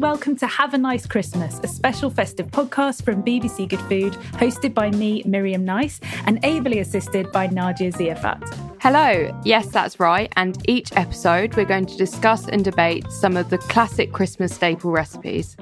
And 0.00 0.10
welcome 0.10 0.34
to 0.34 0.46
Have 0.46 0.72
a 0.72 0.78
Nice 0.78 1.04
Christmas, 1.04 1.60
a 1.62 1.68
special 1.68 2.08
festive 2.08 2.46
podcast 2.46 3.02
from 3.02 3.22
BBC 3.22 3.68
Good 3.68 3.80
Food, 3.80 4.14
hosted 4.38 4.72
by 4.72 4.90
me, 4.90 5.22
Miriam 5.26 5.62
Nice, 5.62 6.00
and 6.24 6.42
ably 6.42 6.78
assisted 6.78 7.30
by 7.32 7.48
Nadia 7.48 7.92
Ziafat. 7.92 8.42
Hello, 8.80 9.38
yes, 9.44 9.66
that's 9.66 10.00
right. 10.00 10.32
And 10.36 10.56
each 10.68 10.90
episode, 10.96 11.54
we're 11.54 11.66
going 11.66 11.84
to 11.84 11.96
discuss 11.98 12.48
and 12.48 12.64
debate 12.64 13.10
some 13.12 13.36
of 13.36 13.50
the 13.50 13.58
classic 13.58 14.12
Christmas 14.12 14.54
staple 14.54 14.90
recipes. 14.90 15.56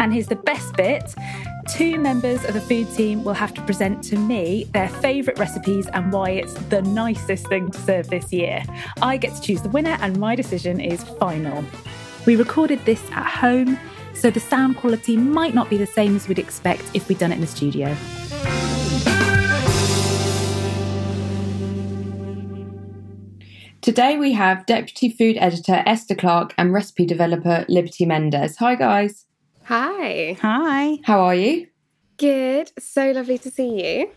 And 0.00 0.12
here's 0.12 0.26
the 0.26 0.36
best 0.36 0.74
bit 0.74 1.14
two 1.68 1.96
members 1.98 2.44
of 2.44 2.54
the 2.54 2.60
food 2.60 2.92
team 2.92 3.22
will 3.22 3.34
have 3.34 3.54
to 3.54 3.62
present 3.62 4.02
to 4.02 4.16
me 4.16 4.64
their 4.72 4.88
favourite 4.88 5.38
recipes 5.38 5.86
and 5.92 6.12
why 6.12 6.30
it's 6.30 6.54
the 6.54 6.82
nicest 6.82 7.46
thing 7.46 7.70
to 7.70 7.78
serve 7.78 8.08
this 8.08 8.32
year. 8.32 8.64
I 9.00 9.16
get 9.16 9.36
to 9.36 9.40
choose 9.40 9.62
the 9.62 9.68
winner, 9.68 9.96
and 10.00 10.18
my 10.18 10.34
decision 10.34 10.80
is 10.80 11.04
final. 11.20 11.64
We 12.24 12.36
recorded 12.36 12.84
this 12.84 13.02
at 13.10 13.26
home, 13.26 13.78
so 14.14 14.30
the 14.30 14.38
sound 14.38 14.76
quality 14.76 15.16
might 15.16 15.54
not 15.54 15.68
be 15.68 15.76
the 15.76 15.86
same 15.86 16.14
as 16.14 16.28
we'd 16.28 16.38
expect 16.38 16.84
if 16.94 17.08
we'd 17.08 17.18
done 17.18 17.32
it 17.32 17.36
in 17.36 17.40
the 17.40 17.46
studio. 17.48 17.96
Today, 23.80 24.16
we 24.16 24.32
have 24.34 24.64
Deputy 24.66 25.10
Food 25.10 25.36
Editor 25.40 25.82
Esther 25.84 26.14
Clark 26.14 26.54
and 26.56 26.72
recipe 26.72 27.04
developer 27.04 27.64
Liberty 27.68 28.06
Mendez. 28.06 28.56
Hi, 28.58 28.76
guys. 28.76 29.26
Hi. 29.64 30.36
Hi. 30.40 30.98
How 31.02 31.20
are 31.22 31.34
you? 31.34 31.66
Good. 32.18 32.70
So 32.78 33.10
lovely 33.10 33.38
to 33.38 33.50
see 33.50 33.82
you. 33.82 34.10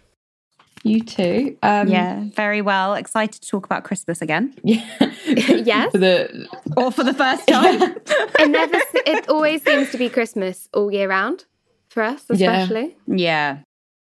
You 0.86 1.02
too. 1.02 1.58
Um, 1.64 1.88
yeah, 1.88 2.26
very 2.36 2.62
well. 2.62 2.94
Excited 2.94 3.42
to 3.42 3.50
talk 3.50 3.66
about 3.66 3.84
Christmas 3.84 4.22
again. 4.22 4.54
Yeah. 4.64 4.84
yes. 5.72 5.92
For 5.92 5.98
the 5.98 6.48
Or 6.78 6.92
for 6.92 7.04
the 7.04 7.14
first 7.14 7.48
time. 7.48 7.82
It 8.40 8.50
never. 8.50 8.80
It 9.06 9.28
always 9.28 9.64
seems 9.64 9.90
to 9.92 9.98
be 9.98 10.10
Christmas 10.10 10.70
all 10.74 10.92
year 10.92 11.10
round 11.10 11.46
for 11.90 12.04
us, 12.04 12.26
Yeah. 12.30 12.52
especially. 12.52 12.96
yeah. 13.08 13.58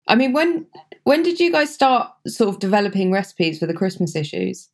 I 0.08 0.16
mean, 0.16 0.34
when 0.34 0.66
when 1.04 1.22
did 1.24 1.40
you 1.40 1.52
guys 1.52 1.74
start 1.74 2.10
sort 2.28 2.50
of 2.50 2.60
developing 2.60 3.12
recipes 3.12 3.60
for 3.60 3.68
the 3.68 3.74
Christmas 3.76 4.16
issues? 4.16 4.70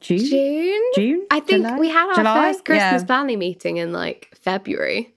June? 0.00 0.18
June. 0.26 0.82
June? 0.96 1.26
I 1.30 1.38
think 1.40 1.64
July? 1.64 1.78
we 1.78 1.88
had 1.88 2.08
our 2.08 2.14
July? 2.16 2.34
first 2.52 2.64
Christmas 2.64 3.02
Yeah. 3.02 3.06
planning 3.06 3.38
meeting 3.38 3.76
in 3.76 3.92
like 3.92 4.28
February. 4.34 5.14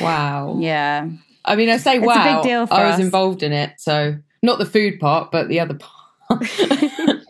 Wow. 0.00 0.56
Yeah. 0.60 1.08
I 1.44 1.56
mean, 1.56 1.68
I 1.70 1.76
say 1.78 1.96
It's 1.96 2.04
a 2.04 2.06
wow. 2.06 2.34
big 2.42 2.48
deal 2.50 2.66
for 2.66 2.74
I 2.74 2.86
was 2.86 2.94
us. 2.94 3.00
involved 3.00 3.42
in 3.42 3.52
it, 3.52 3.72
so 3.78 4.16
not 4.42 4.58
the 4.58 4.66
food 4.66 5.00
part, 5.00 5.30
but 5.30 5.48
the 5.48 5.60
other 5.60 5.74
part. 5.74 6.46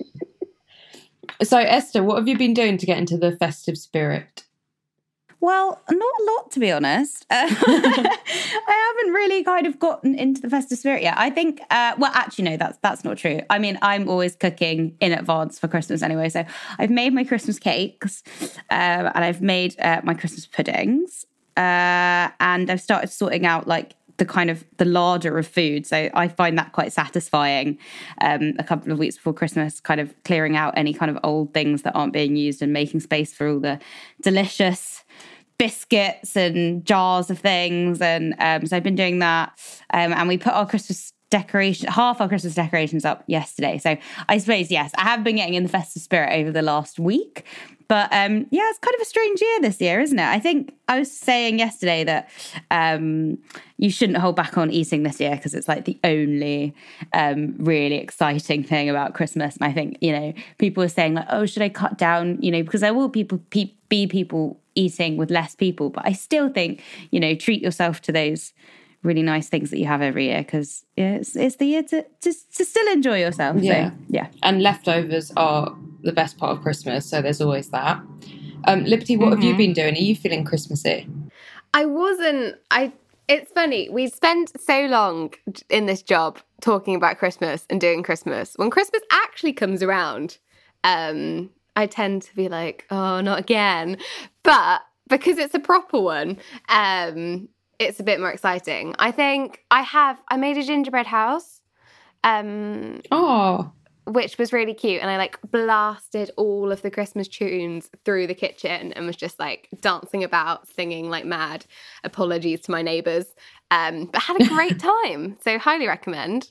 so, 1.42 1.58
Esther, 1.58 2.02
what 2.02 2.18
have 2.18 2.28
you 2.28 2.36
been 2.36 2.54
doing 2.54 2.76
to 2.78 2.86
get 2.86 2.98
into 2.98 3.16
the 3.16 3.36
festive 3.36 3.78
spirit? 3.78 4.44
Well, 5.42 5.80
not 5.90 5.96
a 6.20 6.24
lot, 6.24 6.50
to 6.50 6.60
be 6.60 6.70
honest. 6.70 7.24
Uh, 7.30 7.48
I 7.50 8.92
haven't 8.98 9.14
really 9.14 9.42
kind 9.42 9.66
of 9.66 9.78
gotten 9.78 10.14
into 10.14 10.42
the 10.42 10.50
festive 10.50 10.78
spirit 10.78 11.02
yet. 11.02 11.14
I 11.16 11.30
think, 11.30 11.62
uh, 11.70 11.94
well, 11.96 12.12
actually, 12.14 12.44
no, 12.44 12.56
that's 12.58 12.76
that's 12.82 13.04
not 13.04 13.16
true. 13.16 13.40
I 13.48 13.58
mean, 13.58 13.78
I'm 13.80 14.06
always 14.06 14.36
cooking 14.36 14.96
in 15.00 15.12
advance 15.12 15.58
for 15.58 15.66
Christmas 15.66 16.02
anyway. 16.02 16.28
So 16.28 16.44
I've 16.78 16.90
made 16.90 17.14
my 17.14 17.24
Christmas 17.24 17.58
cakes, 17.58 18.22
um, 18.42 18.58
and 19.14 19.24
I've 19.24 19.40
made 19.40 19.80
uh, 19.80 20.02
my 20.04 20.12
Christmas 20.12 20.44
puddings, 20.46 21.24
uh, 21.56 22.28
and 22.38 22.70
I've 22.70 22.82
started 22.82 23.08
sorting 23.08 23.46
out 23.46 23.66
like 23.66 23.94
the 24.20 24.26
kind 24.26 24.50
of 24.50 24.62
the 24.76 24.84
larder 24.84 25.38
of 25.38 25.46
food. 25.46 25.86
So 25.86 26.10
I 26.12 26.28
find 26.28 26.56
that 26.58 26.72
quite 26.72 26.92
satisfying. 26.92 27.78
Um, 28.20 28.52
a 28.58 28.62
couple 28.62 28.92
of 28.92 28.98
weeks 28.98 29.16
before 29.16 29.32
Christmas, 29.32 29.80
kind 29.80 29.98
of 29.98 30.14
clearing 30.24 30.56
out 30.56 30.74
any 30.76 30.92
kind 30.92 31.10
of 31.10 31.18
old 31.24 31.54
things 31.54 31.82
that 31.82 31.94
aren't 31.94 32.12
being 32.12 32.36
used 32.36 32.60
and 32.60 32.70
making 32.70 33.00
space 33.00 33.32
for 33.32 33.48
all 33.48 33.60
the 33.60 33.80
delicious 34.22 35.04
biscuits 35.58 36.36
and 36.36 36.84
jars 36.84 37.30
of 37.30 37.38
things. 37.38 38.02
And 38.02 38.34
um, 38.38 38.66
so 38.66 38.76
I've 38.76 38.82
been 38.82 38.94
doing 38.94 39.20
that. 39.20 39.58
Um, 39.94 40.12
and 40.12 40.28
we 40.28 40.36
put 40.36 40.52
our 40.52 40.66
Christmas 40.66 41.14
decoration, 41.30 41.88
half 41.88 42.20
our 42.20 42.28
Christmas 42.28 42.54
decorations 42.54 43.06
up 43.06 43.24
yesterday. 43.26 43.78
So 43.78 43.96
I 44.28 44.36
suppose, 44.36 44.70
yes, 44.70 44.90
I 44.98 45.02
have 45.04 45.24
been 45.24 45.36
getting 45.36 45.54
in 45.54 45.62
the 45.62 45.68
festive 45.70 46.02
spirit 46.02 46.38
over 46.38 46.50
the 46.50 46.62
last 46.62 46.98
week. 46.98 47.46
But 47.90 48.08
um, 48.12 48.46
yeah, 48.52 48.70
it's 48.70 48.78
kind 48.78 48.94
of 48.94 49.00
a 49.00 49.04
strange 49.04 49.40
year 49.40 49.60
this 49.62 49.80
year, 49.80 49.98
isn't 49.98 50.16
it? 50.16 50.24
I 50.24 50.38
think 50.38 50.72
I 50.86 50.96
was 50.96 51.10
saying 51.10 51.58
yesterday 51.58 52.04
that 52.04 52.28
um, 52.70 53.36
you 53.78 53.90
shouldn't 53.90 54.18
hold 54.18 54.36
back 54.36 54.56
on 54.56 54.70
eating 54.70 55.02
this 55.02 55.18
year 55.18 55.32
because 55.34 55.54
it's 55.54 55.66
like 55.66 55.86
the 55.86 55.98
only 56.04 56.72
um, 57.14 57.56
really 57.58 57.96
exciting 57.96 58.62
thing 58.62 58.88
about 58.88 59.14
Christmas. 59.14 59.56
And 59.56 59.64
I 59.64 59.72
think, 59.72 59.98
you 60.00 60.12
know, 60.12 60.32
people 60.58 60.84
are 60.84 60.88
saying, 60.88 61.14
like, 61.14 61.26
oh, 61.30 61.46
should 61.46 61.62
I 61.62 61.68
cut 61.68 61.98
down? 61.98 62.38
You 62.40 62.52
know, 62.52 62.62
because 62.62 62.80
there 62.80 62.94
will 62.94 63.08
people 63.08 63.40
pe- 63.50 63.74
be 63.88 64.06
people 64.06 64.60
eating 64.76 65.16
with 65.16 65.32
less 65.32 65.56
people. 65.56 65.90
But 65.90 66.06
I 66.06 66.12
still 66.12 66.48
think, 66.48 66.84
you 67.10 67.18
know, 67.18 67.34
treat 67.34 67.60
yourself 67.60 68.02
to 68.02 68.12
those 68.12 68.52
really 69.02 69.22
nice 69.22 69.48
things 69.48 69.70
that 69.70 69.80
you 69.80 69.86
have 69.86 70.00
every 70.00 70.26
year 70.26 70.44
because 70.44 70.84
yeah, 70.96 71.14
it's, 71.14 71.34
it's 71.34 71.56
the 71.56 71.66
year 71.66 71.82
to, 71.82 72.04
to, 72.20 72.32
to 72.54 72.64
still 72.64 72.92
enjoy 72.92 73.18
yourself. 73.18 73.56
So, 73.56 73.64
Yeah. 73.64 73.90
yeah. 74.08 74.28
And 74.44 74.62
leftovers 74.62 75.32
are 75.36 75.74
the 76.02 76.12
best 76.12 76.38
part 76.38 76.56
of 76.56 76.62
Christmas, 76.62 77.06
so 77.08 77.20
there's 77.22 77.40
always 77.40 77.68
that. 77.70 78.00
Um, 78.64 78.84
Liberty, 78.84 79.16
what 79.16 79.30
have 79.32 79.42
you 79.42 79.54
Mhm. 79.54 79.58
been 79.58 79.72
doing? 79.72 79.94
Are 79.94 79.98
you 79.98 80.14
feeling 80.14 80.44
Christmassy? 80.44 81.06
I 81.74 81.84
wasn't. 81.86 82.56
I. 82.70 82.92
It's 83.28 83.52
funny. 83.52 83.88
We 83.88 84.08
spent 84.08 84.60
so 84.60 84.86
long 84.86 85.32
in 85.68 85.86
this 85.86 86.02
job 86.02 86.38
talking 86.60 86.96
about 86.96 87.18
Christmas 87.18 87.64
and 87.70 87.80
doing 87.80 88.02
Christmas. 88.02 88.54
When 88.56 88.70
Christmas 88.70 89.02
actually 89.12 89.52
comes 89.52 89.82
around, 89.84 90.38
um, 90.82 91.50
I 91.76 91.86
tend 91.86 92.22
to 92.22 92.34
be 92.34 92.48
like, 92.48 92.86
"Oh, 92.90 93.20
not 93.20 93.38
again." 93.38 93.98
But 94.42 94.82
because 95.08 95.38
it's 95.38 95.54
a 95.54 95.60
proper 95.60 96.00
one, 96.00 96.38
um, 96.68 97.48
it's 97.78 98.00
a 98.00 98.02
bit 98.02 98.18
more 98.20 98.30
exciting. 98.32 98.94
I 98.98 99.12
think 99.12 99.64
I 99.70 99.82
have. 99.82 100.20
I 100.28 100.36
made 100.36 100.56
a 100.58 100.62
gingerbread 100.64 101.06
house. 101.06 101.60
Um, 102.24 103.00
Oh, 103.12 103.72
which 104.06 104.38
was 104.38 104.52
really 104.52 104.74
cute. 104.74 105.00
And 105.00 105.10
I 105.10 105.16
like 105.16 105.38
blasted 105.50 106.30
all 106.36 106.72
of 106.72 106.82
the 106.82 106.90
Christmas 106.90 107.28
tunes 107.28 107.90
through 108.04 108.26
the 108.26 108.34
kitchen 108.34 108.92
and 108.92 109.06
was 109.06 109.16
just 109.16 109.38
like 109.38 109.68
dancing 109.80 110.24
about, 110.24 110.68
singing 110.68 111.10
like 111.10 111.24
mad. 111.24 111.66
Apologies 112.04 112.60
to 112.62 112.70
my 112.70 112.82
neighbours, 112.82 113.26
um, 113.70 114.06
but 114.12 114.22
had 114.22 114.40
a 114.40 114.48
great 114.48 114.78
time. 115.04 115.36
So 115.42 115.58
highly 115.58 115.86
recommend. 115.86 116.50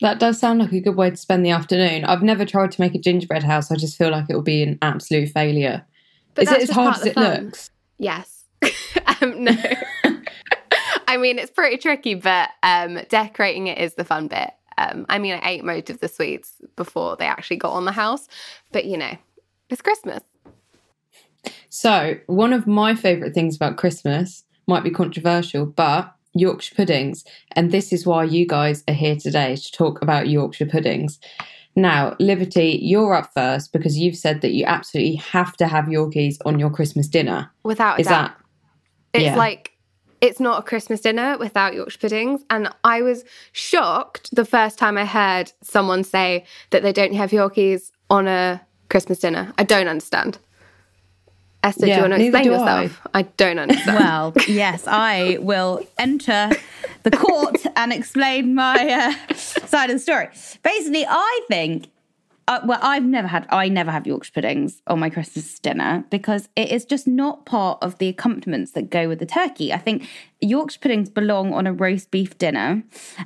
That 0.00 0.20
does 0.20 0.38
sound 0.38 0.60
like 0.60 0.72
a 0.72 0.80
good 0.80 0.96
way 0.96 1.10
to 1.10 1.16
spend 1.16 1.44
the 1.44 1.50
afternoon. 1.50 2.04
I've 2.04 2.22
never 2.22 2.44
tried 2.44 2.70
to 2.72 2.80
make 2.80 2.94
a 2.94 2.98
gingerbread 2.98 3.42
house. 3.42 3.72
I 3.72 3.76
just 3.76 3.98
feel 3.98 4.10
like 4.10 4.26
it 4.28 4.34
will 4.34 4.42
be 4.42 4.62
an 4.62 4.78
absolute 4.80 5.30
failure. 5.30 5.84
But 6.34 6.44
Is 6.44 6.52
it 6.52 6.62
as 6.62 6.70
hard 6.70 6.96
as 6.96 7.06
it 7.06 7.14
fun. 7.14 7.46
looks? 7.46 7.70
Yes. 7.98 8.44
um, 9.20 9.42
no. 9.42 9.56
I 11.08 11.16
mean, 11.16 11.38
it's 11.38 11.50
pretty 11.50 11.78
tricky, 11.78 12.14
but 12.14 12.50
um, 12.62 13.00
decorating 13.08 13.66
it 13.66 13.78
is 13.78 13.94
the 13.94 14.04
fun 14.04 14.28
bit. 14.28 14.50
Um, 14.78 15.06
I 15.08 15.18
mean, 15.18 15.34
I 15.34 15.50
ate 15.50 15.64
most 15.64 15.90
of 15.90 15.98
the 16.00 16.08
sweets 16.08 16.54
before 16.76 17.16
they 17.16 17.26
actually 17.26 17.56
got 17.56 17.72
on 17.72 17.84
the 17.84 17.92
house, 17.92 18.28
but 18.72 18.84
you 18.84 18.96
know, 18.96 19.16
it's 19.68 19.82
Christmas. 19.82 20.22
So, 21.68 22.16
one 22.26 22.52
of 22.52 22.66
my 22.66 22.94
favourite 22.94 23.34
things 23.34 23.56
about 23.56 23.76
Christmas 23.76 24.44
might 24.66 24.84
be 24.84 24.90
controversial, 24.90 25.66
but 25.66 26.14
Yorkshire 26.34 26.74
puddings. 26.74 27.24
And 27.52 27.72
this 27.72 27.92
is 27.92 28.06
why 28.06 28.24
you 28.24 28.46
guys 28.46 28.84
are 28.86 28.94
here 28.94 29.16
today 29.16 29.56
to 29.56 29.72
talk 29.72 30.00
about 30.02 30.28
Yorkshire 30.28 30.66
puddings. 30.66 31.18
Now, 31.74 32.16
Liberty, 32.18 32.78
you're 32.82 33.14
up 33.14 33.30
first 33.34 33.72
because 33.72 33.98
you've 33.98 34.16
said 34.16 34.40
that 34.40 34.52
you 34.52 34.64
absolutely 34.64 35.16
have 35.16 35.56
to 35.58 35.68
have 35.68 35.86
Yorkies 35.86 36.36
on 36.44 36.58
your 36.58 36.70
Christmas 36.70 37.08
dinner. 37.08 37.50
Without 37.62 38.00
Is 38.00 38.06
doubt. 38.06 38.30
that 38.30 38.36
It's 39.14 39.24
Yeah. 39.24 39.36
like 39.36 39.67
it's 40.20 40.40
not 40.40 40.60
a 40.60 40.62
Christmas 40.62 41.00
dinner 41.00 41.36
without 41.38 41.74
Yorkshire 41.74 41.98
puddings. 41.98 42.44
And 42.50 42.68
I 42.84 43.02
was 43.02 43.24
shocked 43.52 44.34
the 44.34 44.44
first 44.44 44.78
time 44.78 44.96
I 44.96 45.04
heard 45.04 45.52
someone 45.62 46.04
say 46.04 46.44
that 46.70 46.82
they 46.82 46.92
don't 46.92 47.14
have 47.14 47.30
Yorkies 47.30 47.90
on 48.10 48.26
a 48.26 48.60
Christmas 48.88 49.18
dinner. 49.18 49.52
I 49.58 49.64
don't 49.64 49.88
understand. 49.88 50.38
Esther, 51.62 51.86
do 51.86 51.92
you 51.92 52.00
want 52.00 52.14
to 52.14 52.22
explain 52.22 52.44
yourself? 52.44 53.06
I. 53.14 53.22
don't 53.22 53.58
understand. 53.58 53.98
Well, 53.98 54.32
yes, 54.46 54.84
I 54.86 55.38
will 55.40 55.84
enter 55.98 56.50
the 57.02 57.10
court 57.10 57.66
and 57.76 57.92
explain 57.92 58.54
my 58.54 59.16
uh, 59.30 59.34
side 59.34 59.90
of 59.90 59.96
the 59.96 59.98
story. 59.98 60.28
Basically, 60.62 61.04
I 61.06 61.40
think. 61.48 61.88
Uh, 62.48 62.60
well, 62.64 62.78
I've 62.80 63.04
never 63.04 63.28
had. 63.28 63.46
I 63.50 63.68
never 63.68 63.90
have 63.90 64.06
Yorkshire 64.06 64.32
puddings 64.32 64.80
on 64.86 64.98
my 64.98 65.10
Christmas 65.10 65.58
dinner 65.58 66.02
because 66.08 66.48
it 66.56 66.72
is 66.72 66.86
just 66.86 67.06
not 67.06 67.44
part 67.44 67.78
of 67.82 67.98
the 67.98 68.08
accompaniments 68.08 68.72
that 68.72 68.88
go 68.88 69.06
with 69.06 69.18
the 69.18 69.26
turkey. 69.26 69.70
I 69.70 69.76
think 69.76 70.08
Yorkshire 70.40 70.78
puddings 70.80 71.10
belong 71.10 71.52
on 71.52 71.66
a 71.66 71.74
roast 71.74 72.10
beef 72.10 72.38
dinner, 72.38 72.82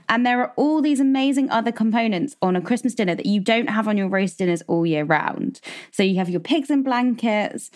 and 0.08 0.26
there 0.26 0.40
are 0.40 0.52
all 0.56 0.82
these 0.82 0.98
amazing 0.98 1.50
other 1.50 1.70
components 1.70 2.34
on 2.42 2.56
a 2.56 2.60
Christmas 2.60 2.96
dinner 2.96 3.14
that 3.14 3.26
you 3.26 3.38
don't 3.40 3.70
have 3.70 3.86
on 3.86 3.96
your 3.96 4.08
roast 4.08 4.38
dinners 4.38 4.60
all 4.62 4.84
year 4.84 5.04
round. 5.04 5.60
So 5.92 6.02
you 6.02 6.16
have 6.16 6.28
your 6.28 6.40
pigs 6.40 6.68
in 6.68 6.82
blankets, 6.82 7.70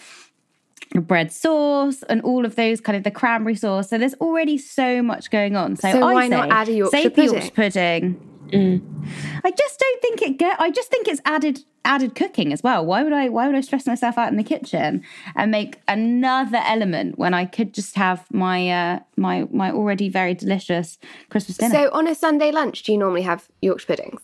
your 0.95 1.03
bread 1.03 1.31
sauce 1.31 2.03
and 2.09 2.23
all 2.23 2.45
of 2.45 2.57
those 2.57 2.81
kind 2.81 2.97
of 2.97 3.05
the 3.05 3.13
cranberry 3.13 3.55
sauce. 3.55 3.89
So 3.91 3.99
there's 3.99 4.15
already 4.15 4.59
so 4.59 5.01
much 5.01 5.31
going 5.31 5.55
on. 5.55 5.77
So, 5.77 5.93
So 5.93 6.09
I 6.09 6.13
why 6.13 6.27
not 6.27 6.51
add 6.51 6.69
a 6.69 6.73
Yorkshire 6.73 7.11
pudding? 7.11 7.33
Yorkshire 7.35 7.51
pudding. 7.53 8.36
I 8.53 9.51
just 9.51 9.79
don't 9.79 10.03
think 10.03 10.23
it 10.23 10.39
get. 10.39 10.61
I 10.61 10.71
just 10.71 10.91
think 10.91 11.09
it's 11.09 11.21
added 11.25 11.61
added 11.85 12.15
cooking 12.15 12.53
as 12.53 12.63
well. 12.63 12.85
Why 12.85 13.03
would 13.03 13.13
I? 13.13 13.29
Why 13.29 13.47
would 13.47 13.57
I 13.57 13.61
stress 13.61 13.87
myself 13.87 14.19
out 14.19 14.29
in 14.29 14.37
the 14.37 14.45
kitchen 14.45 15.03
and 15.35 15.51
make 15.51 15.81
another 15.89 16.61
element 16.65 17.19
when 17.19 17.33
I 17.35 17.45
could 17.45 17.73
just 17.73 17.97
have 17.97 18.27
my 18.33 18.71
uh, 18.71 19.01
my 19.17 19.47
my 19.51 19.71
already 19.71 20.09
very 20.09 20.35
delicious 20.35 20.99
Christmas 21.31 21.57
dinner? 21.57 21.75
So 21.75 21.91
on 21.93 22.07
a 22.07 22.15
Sunday 22.15 22.51
lunch, 22.51 22.83
do 22.83 22.93
you 22.93 22.99
normally 22.99 23.23
have 23.23 23.49
Yorkshire 23.63 23.87
puddings, 23.87 24.23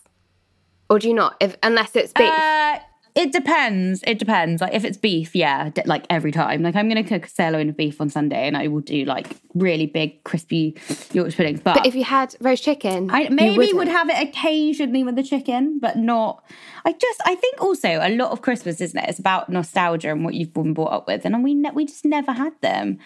or 0.89 0.99
do 0.99 1.07
you 1.07 1.13
not? 1.13 1.35
If 1.39 1.57
unless 1.63 1.95
it's 1.95 2.13
beef. 2.13 2.29
Uh, 2.29 2.79
it 3.15 3.31
depends. 3.31 4.03
It 4.07 4.17
depends. 4.17 4.61
Like 4.61 4.73
if 4.73 4.83
it's 4.83 4.97
beef, 4.97 5.35
yeah, 5.35 5.69
d- 5.69 5.83
like 5.85 6.05
every 6.09 6.31
time. 6.31 6.63
Like 6.63 6.75
I'm 6.75 6.89
going 6.89 7.03
to 7.03 7.07
cook 7.07 7.27
a 7.27 7.29
sirloin 7.29 7.69
of 7.69 7.77
beef 7.77 8.01
on 8.01 8.09
Sunday, 8.09 8.47
and 8.47 8.57
I 8.57 8.67
will 8.67 8.81
do 8.81 9.05
like 9.05 9.27
really 9.53 9.85
big, 9.85 10.23
crispy 10.23 10.75
Yorkshire 11.11 11.37
puddings. 11.37 11.61
But, 11.61 11.75
but 11.75 11.85
if 11.85 11.93
you 11.93 12.03
had 12.03 12.35
roast 12.41 12.63
chicken, 12.63 13.11
I 13.11 13.29
maybe 13.29 13.71
would 13.73 13.87
have 13.87 14.09
it 14.09 14.29
occasionally 14.29 15.03
with 15.03 15.15
the 15.15 15.23
chicken, 15.23 15.79
but 15.79 15.95
not. 15.95 16.43
I 16.85 16.93
just 16.93 17.21
I 17.25 17.35
think 17.35 17.61
also 17.61 17.99
a 18.01 18.09
lot 18.15 18.31
of 18.31 18.41
Christmas, 18.41 18.81
isn't 18.81 18.97
it? 18.97 19.07
It's 19.07 19.19
about 19.19 19.49
nostalgia 19.49 20.11
and 20.11 20.25
what 20.25 20.33
you've 20.33 20.53
been 20.53 20.73
brought 20.73 20.91
up 20.91 21.07
with, 21.07 21.23
and 21.23 21.43
we 21.43 21.53
ne- 21.53 21.71
we 21.71 21.85
just 21.85 22.05
never 22.05 22.31
had 22.31 22.53
them. 22.61 22.97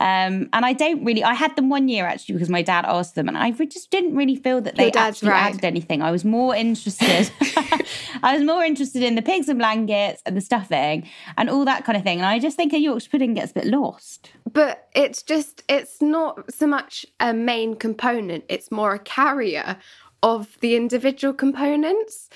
Um, 0.00 0.48
and 0.52 0.64
I 0.64 0.72
don't 0.72 1.04
really. 1.04 1.22
I 1.22 1.34
had 1.34 1.54
them 1.56 1.68
one 1.68 1.88
year 1.88 2.06
actually 2.06 2.34
because 2.34 2.48
my 2.48 2.62
dad 2.62 2.84
asked 2.84 3.14
them, 3.14 3.28
and 3.28 3.38
I 3.38 3.52
just 3.52 3.90
didn't 3.90 4.16
really 4.16 4.36
feel 4.36 4.60
that 4.62 4.76
they 4.76 4.90
actually 4.90 5.30
right. 5.30 5.46
added 5.46 5.64
anything. 5.64 6.02
I 6.02 6.10
was 6.10 6.24
more 6.24 6.54
interested. 6.54 7.30
I 8.22 8.36
was 8.36 8.44
more 8.44 8.64
interested 8.64 9.02
in 9.02 9.14
the 9.14 9.22
pigs 9.22 9.48
and 9.48 9.58
blankets 9.58 10.22
and 10.26 10.36
the 10.36 10.40
stuffing 10.40 11.08
and 11.36 11.50
all 11.50 11.64
that 11.64 11.84
kind 11.84 11.96
of 11.96 12.02
thing. 12.02 12.18
And 12.18 12.26
I 12.26 12.38
just 12.38 12.56
think 12.56 12.72
a 12.72 12.78
Yorkshire 12.78 13.10
pudding 13.10 13.34
gets 13.34 13.52
a 13.52 13.54
bit 13.54 13.66
lost. 13.66 14.30
But 14.50 14.88
it's 14.94 15.22
just, 15.22 15.62
it's 15.68 16.00
not 16.00 16.52
so 16.52 16.66
much 16.66 17.06
a 17.20 17.32
main 17.32 17.76
component, 17.76 18.44
it's 18.48 18.70
more 18.70 18.94
a 18.94 18.98
carrier 18.98 19.76
of 20.22 20.58
the 20.60 20.76
individual 20.76 21.34
components. 21.34 22.28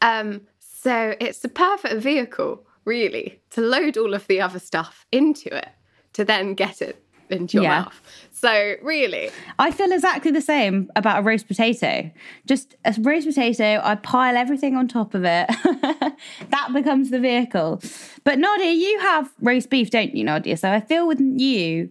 Um, 0.00 0.42
so 0.58 1.14
it's 1.20 1.40
the 1.40 1.48
perfect 1.48 2.02
vehicle, 2.02 2.66
really, 2.84 3.40
to 3.50 3.60
load 3.60 3.96
all 3.96 4.14
of 4.14 4.26
the 4.26 4.40
other 4.40 4.58
stuff 4.58 5.06
into 5.12 5.54
it 5.54 5.68
to 6.14 6.24
then 6.24 6.54
get 6.54 6.80
it 6.80 7.03
into 7.40 7.54
your 7.58 7.64
Yeah. 7.64 7.80
mouth. 7.82 8.00
So, 8.32 8.74
really, 8.82 9.30
I 9.58 9.70
feel 9.70 9.90
exactly 9.92 10.30
the 10.30 10.40
same 10.42 10.90
about 10.96 11.20
a 11.20 11.22
roast 11.22 11.48
potato. 11.48 12.10
Just 12.46 12.74
a 12.84 12.94
roast 13.00 13.26
potato, 13.26 13.80
I 13.82 13.94
pile 13.94 14.36
everything 14.36 14.76
on 14.76 14.86
top 14.88 15.14
of 15.14 15.24
it. 15.24 15.48
that 16.50 16.70
becomes 16.74 17.10
the 17.10 17.20
vehicle. 17.20 17.80
But 18.24 18.38
Nadia, 18.38 18.72
you 18.72 18.98
have 19.00 19.30
roast 19.40 19.70
beef, 19.70 19.88
don't 19.90 20.14
you, 20.14 20.24
Nadia? 20.24 20.56
So 20.58 20.70
I 20.70 20.80
feel 20.80 21.06
with 21.06 21.20
you, 21.20 21.90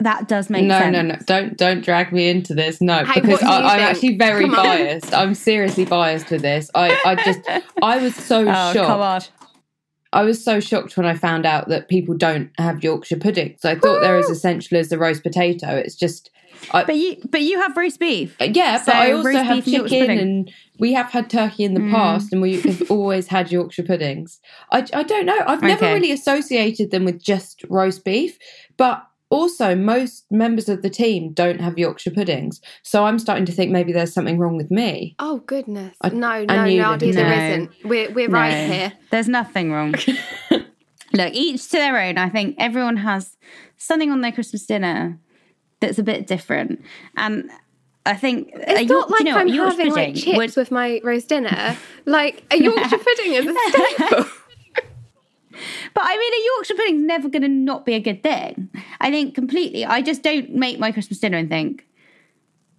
that 0.00 0.28
does 0.28 0.48
make 0.50 0.64
no, 0.64 0.78
sense. 0.78 0.92
no, 0.94 1.02
no! 1.02 1.14
No. 1.14 1.20
Don't 1.26 1.56
don't 1.58 1.84
drag 1.84 2.10
me 2.12 2.28
into 2.28 2.54
this. 2.54 2.80
No, 2.80 3.04
Hey, 3.04 3.20
because 3.20 3.30
what 3.30 3.40
do 3.40 3.46
you 3.46 3.52
I, 3.52 3.74
I'm 3.74 3.80
actually 3.80 4.16
very 4.16 4.48
biased. 4.48 5.12
I'm 5.14 5.34
seriously 5.34 5.84
biased 5.84 6.30
with 6.30 6.42
this. 6.42 6.70
I, 6.74 6.98
I 7.04 7.14
just, 7.16 7.40
I 7.82 7.98
was 7.98 8.14
so 8.16 8.40
Oh, 8.48 8.72
shocked. 8.72 9.30
I 10.12 10.22
was 10.22 10.42
so 10.44 10.60
shocked 10.60 10.96
when 10.96 11.06
I 11.06 11.14
found 11.14 11.46
out 11.46 11.68
that 11.68 11.88
people 11.88 12.14
don't 12.16 12.50
have 12.58 12.84
Yorkshire 12.84 13.16
pudding. 13.16 13.56
So 13.60 13.70
I 13.70 13.74
thought 13.78 14.00
they're 14.00 14.18
as 14.18 14.28
essential 14.30 14.76
as 14.78 14.88
the 14.90 14.98
roast 14.98 15.22
potato. 15.22 15.68
It's 15.74 15.94
just, 15.94 16.30
I, 16.70 16.84
but 16.84 16.96
you, 16.96 17.16
but 17.30 17.40
you 17.40 17.60
have 17.60 17.76
roast 17.76 17.98
beef. 17.98 18.36
yeah, 18.40 18.78
So 18.78 18.92
but 18.92 18.96
I 18.96 19.12
also 19.12 19.32
have 19.42 19.64
beef 19.64 19.74
and 19.74 19.88
chicken, 19.88 20.18
and 20.18 20.52
we 20.78 20.92
have 20.92 21.10
had 21.10 21.30
turkey 21.30 21.64
in 21.64 21.74
the 21.74 21.80
Mm. 21.80 21.90
past, 21.90 22.32
and 22.32 22.42
we 22.42 22.56
have 22.56 22.82
always 22.90 23.26
had 23.26 23.50
Yorkshire 23.50 23.84
puddings. 23.84 24.38
I, 24.70 24.86
I 24.92 25.02
don't 25.02 25.26
know. 25.26 25.38
I've 25.46 25.62
never 25.62 25.84
Okay. 25.86 25.94
really 25.94 26.12
associated 26.12 26.90
them 26.90 27.04
with 27.04 27.22
just 27.22 27.64
roast 27.68 28.04
beef, 28.04 28.38
but 28.76 29.02
also 29.32 29.74
most 29.74 30.24
members 30.30 30.68
of 30.68 30.82
the 30.82 30.90
team 30.90 31.32
don't 31.32 31.60
have 31.60 31.78
Yorkshire 31.78 32.10
puddings. 32.10 32.60
So 32.82 33.04
I'm 33.06 33.18
starting 33.18 33.44
to 33.46 33.52
think 33.52 33.70
maybe 33.70 33.92
there's 33.92 34.12
something 34.12 34.38
wrong 34.38 34.56
with 34.56 34.70
me. 34.70 35.14
oh 35.18 35.38
goodness. 35.46 35.96
I- 36.02 36.10
no, 36.10 36.28
I 36.28 36.44
no, 36.44 36.64
knew 36.64 36.82
that 36.82 37.00
there 37.00 37.12
No. 37.12 37.46
isn't. 37.46 37.70
We're, 37.84 38.10
we're 38.12 38.28
No, 38.28 38.34
right 38.38 38.70
here. 38.70 38.92
There's 39.10 39.28
nothing 39.28 39.72
wrong. 39.72 39.94
Look, 41.14 41.34
each 41.34 41.64
to 41.70 41.76
their 41.78 41.98
own. 42.00 42.16
I 42.18 42.28
think 42.28 42.56
everyone 42.58 42.96
has 42.98 43.36
something 43.76 44.10
on 44.10 44.20
their 44.20 44.32
Christmas 44.32 44.64
dinner 44.66 45.18
that's 45.80 45.98
a 45.98 46.02
bit 46.02 46.26
different. 46.26 46.82
And 47.16 47.50
I 48.06 48.14
think 48.14 48.50
a 48.54 48.80
It's 48.80 48.90
York- 48.90 49.08
not 49.08 49.08
do 49.08 49.12
like 49.14 49.20
you 49.24 49.32
know 49.32 49.38
I'm 49.38 49.48
Yorkshire 49.48 49.76
having 49.78 49.92
like 49.94 50.14
chips 50.14 50.36
would- 50.36 50.56
with 50.56 50.70
my 50.70 51.00
roast 51.04 51.28
dinner. 51.28 51.76
Like 52.06 52.44
a 52.50 52.56
Yorkshire 52.62 52.98
pudding 52.98 53.32
is 53.34 53.46
a 53.46 53.54
staple. 53.70 54.24
But 55.94 56.02
I 56.06 56.16
mean, 56.16 56.32
a 56.32 56.41
Yorkshire 56.62 56.74
pudding's 56.76 57.04
never 57.04 57.28
going 57.28 57.42
to 57.42 57.48
not 57.48 57.84
be 57.84 57.94
a 57.94 58.00
good 58.00 58.22
thing. 58.22 58.70
I 59.00 59.10
think 59.10 59.34
completely. 59.34 59.84
I 59.84 60.00
just 60.00 60.22
don't 60.22 60.54
make 60.54 60.78
my 60.78 60.92
Christmas 60.92 61.18
dinner 61.18 61.36
and 61.36 61.48
think, 61.48 61.84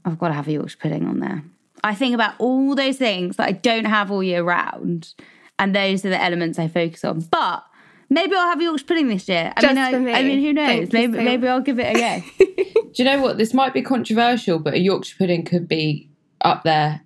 I've 0.06 0.18
got 0.18 0.30
to 0.30 0.34
have 0.34 0.48
a 0.48 0.54
Yorkshire 0.54 0.78
pudding 0.80 1.06
on 1.06 1.20
there. 1.20 1.44
I 1.84 1.94
think 1.94 2.16
about 2.16 2.36
all 2.40 2.76
those 2.76 2.96
things 2.96 3.36
that 3.36 3.48
I 3.50 3.52
don't 3.52 3.84
have 3.84 4.10
all 4.10 4.24
year 4.24 4.42
round, 4.42 5.14
and 5.60 5.76
those 5.76 6.06
are 6.06 6.10
the 6.10 6.22
elements 6.22 6.58
I 6.58 6.70
focus 6.70 7.04
on. 7.04 7.20
But 7.30 7.66
maybe 8.10 8.34
I'll 8.36 8.48
have 8.48 8.62
a 8.62 8.64
Yorkshire 8.64 8.86
pudding 8.86 9.10
this 9.10 9.28
year. 9.28 9.52
I 9.58 9.62
Just 9.62 9.76
mean, 9.76 9.84
I, 9.84 9.98
me. 9.98 10.14
I 10.14 10.24
mean, 10.24 10.42
who 10.42 10.54
knows? 10.54 10.68
Thank 10.68 10.94
Maybe 10.94 11.18
so 11.18 11.24
maybe. 11.24 11.48
I'll 11.50 11.60
give 11.60 11.78
it 11.78 11.94
a 11.94 12.00
go. 12.00 12.46
Do 12.94 13.04
you 13.04 13.04
know 13.04 13.22
what? 13.22 13.38
This 13.38 13.54
might 13.54 13.74
be 13.74 13.82
controversial, 13.82 14.60
but 14.60 14.76
a 14.76 14.80
Yorkshire 14.80 15.18
pudding 15.18 15.44
could 15.44 15.68
be 15.68 16.10
up 16.40 16.64
there 16.64 17.02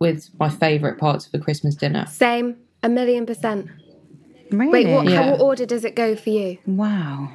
with 0.00 0.28
my 0.38 0.50
favourite 0.50 0.98
parts 0.98 1.26
of 1.26 1.32
a 1.32 1.42
Christmas 1.42 1.74
dinner. 1.74 2.04
Same, 2.06 2.56
a 2.82 2.90
million 2.90 3.24
percent. 3.24 3.70
Really? 4.50 4.84
Wait, 4.84 4.92
what, 4.92 5.06
Yeah. 5.08 5.22
how, 5.22 5.30
what 5.32 5.40
order 5.40 5.66
does 5.66 5.84
it 5.84 5.94
go 5.96 6.14
for 6.16 6.30
you? 6.30 6.58
Wow. 6.66 7.30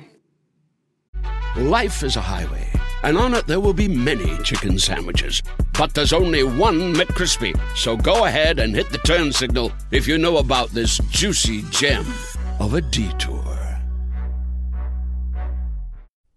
Life 1.58 2.04
is 2.04 2.16
a 2.16 2.22
highway, 2.22 2.68
and 3.04 3.18
on 3.18 3.34
it 3.34 3.48
there 3.48 3.60
will 3.60 3.74
be 3.74 3.88
many 3.88 4.38
chicken 4.44 4.78
sandwiches. 4.80 5.42
But 5.78 5.94
there's 5.94 6.14
only 6.14 6.44
one 6.44 6.94
McCrispy. 6.94 7.60
So 7.76 7.98
go 7.98 8.26
ahead 8.26 8.60
and 8.60 8.76
hit 8.76 8.90
the 8.92 8.98
turn 9.00 9.32
signal 9.32 9.72
if 9.92 10.08
you 10.08 10.18
know 10.18 10.38
about 10.38 10.70
this 10.70 10.98
juicy 11.10 11.64
gem 11.72 12.06
of 12.60 12.74
a 12.74 12.82
detour. 12.82 13.46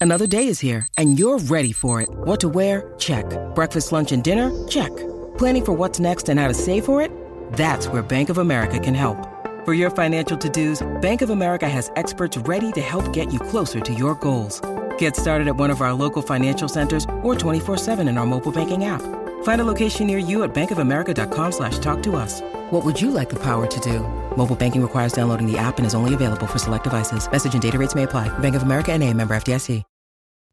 Another 0.01 0.27
day 0.27 0.49
is 0.49 0.59
here, 0.59 0.89
and 0.99 1.17
you're 1.19 1.39
ready 1.39 1.71
for 1.73 2.01
it. 2.01 2.09
What 2.11 2.41
to 2.41 2.49
wear? 2.49 2.93
Check. 2.99 3.25
Breakfast, 3.55 3.93
lunch, 3.93 4.11
and 4.11 4.25
dinner? 4.25 4.51
Check. 4.67 4.91
Planning 5.39 5.65
for 5.65 5.73
what's 5.73 6.01
next 6.01 6.29
and 6.29 6.41
how 6.41 6.49
to 6.49 6.55
save 6.55 6.85
for 6.85 7.01
it? 7.01 7.13
That's 7.53 7.87
where 7.87 8.03
Bank 8.03 8.29
of 8.29 8.39
America 8.39 8.81
can 8.81 8.95
help. 8.95 9.29
For 9.65 9.75
your 9.75 9.91
financial 9.91 10.37
to-dos, 10.37 10.83
Bank 11.01 11.23
of 11.23 11.31
America 11.31 11.69
has 11.69 11.93
experts 11.95 12.37
ready 12.37 12.73
to 12.73 12.81
help 12.81 13.13
get 13.13 13.33
you 13.33 13.39
closer 13.39 13.79
to 13.79 13.95
your 13.95 14.17
goals. 14.17 14.61
Get 14.99 15.15
started 15.15 15.47
at 15.47 15.55
one 15.55 15.71
of 15.71 15.81
our 15.81 15.93
local 15.93 16.21
financial 16.21 16.67
centers 16.69 17.05
or 17.23 17.37
24-7 17.37 18.01
in 18.09 18.19
our 18.19 18.27
mobile 18.27 18.51
banking 18.51 18.87
app. 18.87 19.03
Find 19.45 19.61
a 19.61 19.65
location 19.65 20.09
near 20.09 20.19
you 20.19 20.43
at 20.43 20.53
bankofamerica.com 20.53 21.53
slash 21.53 21.79
talk 21.79 22.03
to 22.03 22.17
us. 22.17 22.41
What 22.73 22.85
would 22.85 23.01
you 23.01 23.13
like 23.13 23.29
the 23.29 23.39
power 23.39 23.69
to 23.69 23.81
do? 23.81 24.01
Mobile 24.37 24.57
banking 24.57 24.83
requires 24.83 25.13
downloading 25.13 25.47
the 25.47 25.59
app 25.59 25.79
and 25.79 25.87
is 25.87 25.95
only 25.95 26.15
available 26.15 26.49
for 26.49 26.59
select 26.59 26.83
devices. 26.83 27.31
Message 27.31 27.53
and 27.53 27.63
data 27.63 27.79
rates 27.79 27.95
may 27.95 28.03
apply. 28.03 28.37
Bank 28.41 28.57
of 28.57 28.65
America 28.65 28.91
and 28.93 29.01
a 29.05 29.15
member 29.15 29.33
FDIC. 29.37 29.85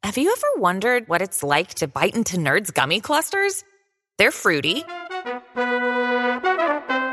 Have 0.03 0.17
you 0.17 0.31
ever 0.31 0.47
wondered 0.61 1.09
what 1.09 1.21
it's 1.21 1.43
like 1.43 1.73
to 1.75 1.87
bite 1.87 2.15
into 2.15 2.37
Nerds 2.37 2.73
gummy 2.73 3.01
clusters? 3.01 3.65
They're 4.17 4.31
fruity. 4.31 4.85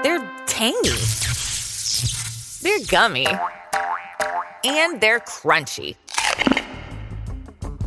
They're 0.03 0.31
tangy. 0.47 1.26
They're 2.67 2.85
gummy. 2.89 3.29
And 4.65 5.01
they're 5.01 5.21
crunchy. 5.21 5.95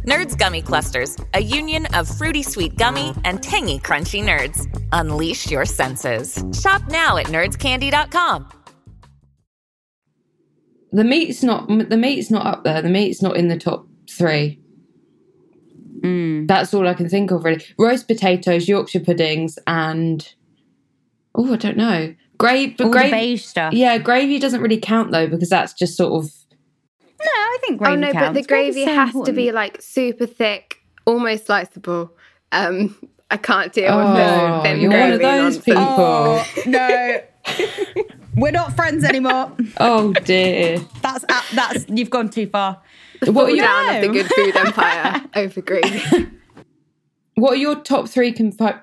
Nerds 0.06 0.38
Gummy 0.38 0.62
Clusters, 0.62 1.18
a 1.34 1.42
union 1.42 1.86
of 1.88 2.08
fruity 2.08 2.42
sweet 2.44 2.78
gummy 2.78 3.14
and 3.26 3.44
tangy 3.44 3.80
crunchy 3.80 4.24
nerds. 4.24 4.68
Unleash 4.94 5.52
your 5.52 5.66
senses. 5.66 6.42
Shop 6.58 6.82
now 6.90 7.18
at 7.18 7.26
nerdscandy.com. 7.26 8.48
The 10.94 11.04
meat's 11.04 11.44
not 11.44 11.68
the 11.68 11.98
meat's 11.98 12.32
not 12.32 12.46
up 12.46 12.64
there. 12.64 12.82
The 12.82 12.88
meat's 12.88 13.22
not 13.22 13.36
in 13.36 13.50
the 13.50 13.58
top 13.58 13.86
three. 14.10 14.62
Mm. 16.00 16.48
That's 16.48 16.74
all 16.74 16.88
I 16.88 16.94
can 16.94 17.10
think 17.10 17.32
of 17.32 17.44
really. 17.44 17.66
Roast 17.78 18.08
potatoes, 18.08 18.70
Yorkshire 18.70 19.02
puddings, 19.02 19.60
and 19.68 20.26
oh, 21.36 21.52
I 21.52 21.58
don't 21.58 21.76
know. 21.76 22.16
Gravy, 22.40 22.74
but 22.78 22.86
All 22.86 22.90
the 22.92 22.98
gravy, 22.98 23.12
beige 23.12 23.44
stuff. 23.46 23.74
Yeah, 23.74 23.98
gravy 24.00 24.40
doesn't 24.40 24.62
really 24.62 24.80
count 24.80 25.12
though 25.12 25.28
because 25.28 25.50
that's 25.50 25.74
just 25.74 25.96
sort 25.98 26.14
of 26.24 26.32
No, 27.20 27.26
I 27.32 27.58
think 27.62 27.78
gravy. 27.80 27.98
Oh 27.98 28.00
gravy 28.00 28.14
no, 28.14 28.20
but 28.26 28.34
the 28.34 28.44
gravy 28.44 28.86
so 28.86 28.94
has 28.96 29.14
to 29.26 29.34
be 29.34 29.52
like 29.52 29.82
super 29.82 30.26
thick, 30.26 30.82
almost 31.06 31.46
sliceable. 31.48 32.12
Um, 32.52 32.96
I 33.30 33.38
can't 33.38 33.72
deal 33.74 33.92
Oh, 33.92 34.08
with 34.08 34.16
this 34.16 34.64
thin 34.64 34.80
you're 34.82 34.92
one 34.92 35.12
of 35.12 35.20
those 35.20 35.56
nonsense. 35.56 35.66
people. 35.66 35.84
Oh, 35.84 36.46
no. 36.66 37.22
We're 38.36 38.52
not 38.52 38.74
friends 38.76 39.04
anymore. 39.04 39.52
oh 39.78 40.14
dear. 40.14 40.80
That's 41.02 41.26
uh, 41.28 41.42
that's 41.54 41.86
you've 41.90 42.10
gone 42.10 42.30
too 42.30 42.48
far. 42.48 42.82
The 43.22 43.32
What 43.34 43.48
are 43.50 43.52
you- 43.52 43.62
down 43.62 43.96
of 43.98 44.02
the 44.02 44.08
good 44.08 44.28
food 44.28 44.56
empire 44.56 45.22
over 45.36 45.62
gravy. 45.62 46.28
What 47.36 47.54
are 47.54 47.58
your 47.58 47.76
top 47.76 48.10
three 48.10 48.34
compo- 48.34 48.80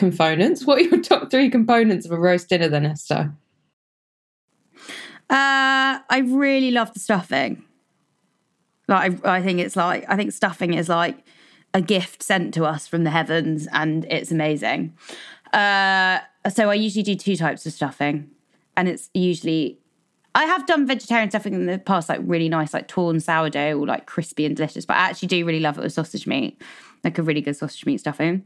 components? 0.00 0.66
What 0.66 0.78
are 0.78 0.82
your 0.82 1.00
top 1.00 1.30
three 1.30 1.50
components 1.50 2.06
of 2.06 2.12
a 2.12 2.18
roast 2.18 2.48
dinner 2.48 2.68
then, 2.68 2.86
Esther? 2.86 3.32
Uh, 5.28 6.00
I 6.08 6.22
really 6.26 6.72
love 6.72 6.92
the 6.92 6.98
stuffing. 6.98 7.62
Like, 8.88 9.24
I, 9.24 9.36
I 9.36 9.42
think 9.42 9.60
it's 9.60 9.76
like 9.76 10.04
I 10.08 10.16
think 10.16 10.32
stuffing 10.32 10.74
is 10.74 10.88
like 10.88 11.24
a 11.72 11.80
gift 11.80 12.24
sent 12.24 12.52
to 12.54 12.64
us 12.64 12.88
from 12.88 13.04
the 13.04 13.10
heavens, 13.10 13.68
and 13.72 14.04
it's 14.06 14.32
amazing. 14.32 14.94
Uh, 15.52 16.18
so 16.52 16.70
I 16.70 16.74
usually 16.74 17.04
do 17.04 17.14
two 17.14 17.36
types 17.36 17.64
of 17.66 17.72
stuffing, 17.72 18.28
and 18.76 18.88
it's 18.88 19.10
usually 19.14 19.78
I 20.34 20.44
have 20.44 20.66
done 20.66 20.86
vegetarian 20.86 21.30
stuffing 21.30 21.54
in 21.54 21.66
the 21.66 21.78
past, 21.78 22.08
like 22.08 22.20
really 22.24 22.48
nice, 22.48 22.72
like 22.72 22.88
torn 22.88 23.20
sourdough 23.20 23.78
or 23.78 23.86
like 23.86 24.06
crispy 24.06 24.46
and 24.46 24.56
delicious. 24.56 24.86
But 24.86 24.96
I 24.96 25.10
actually 25.10 25.28
do 25.28 25.44
really 25.44 25.60
love 25.60 25.78
it 25.78 25.82
with 25.82 25.92
sausage 25.92 26.26
meat, 26.26 26.60
like 27.04 27.18
a 27.18 27.22
really 27.22 27.40
good 27.40 27.56
sausage 27.56 27.84
meat 27.86 27.98
stuffing. 27.98 28.44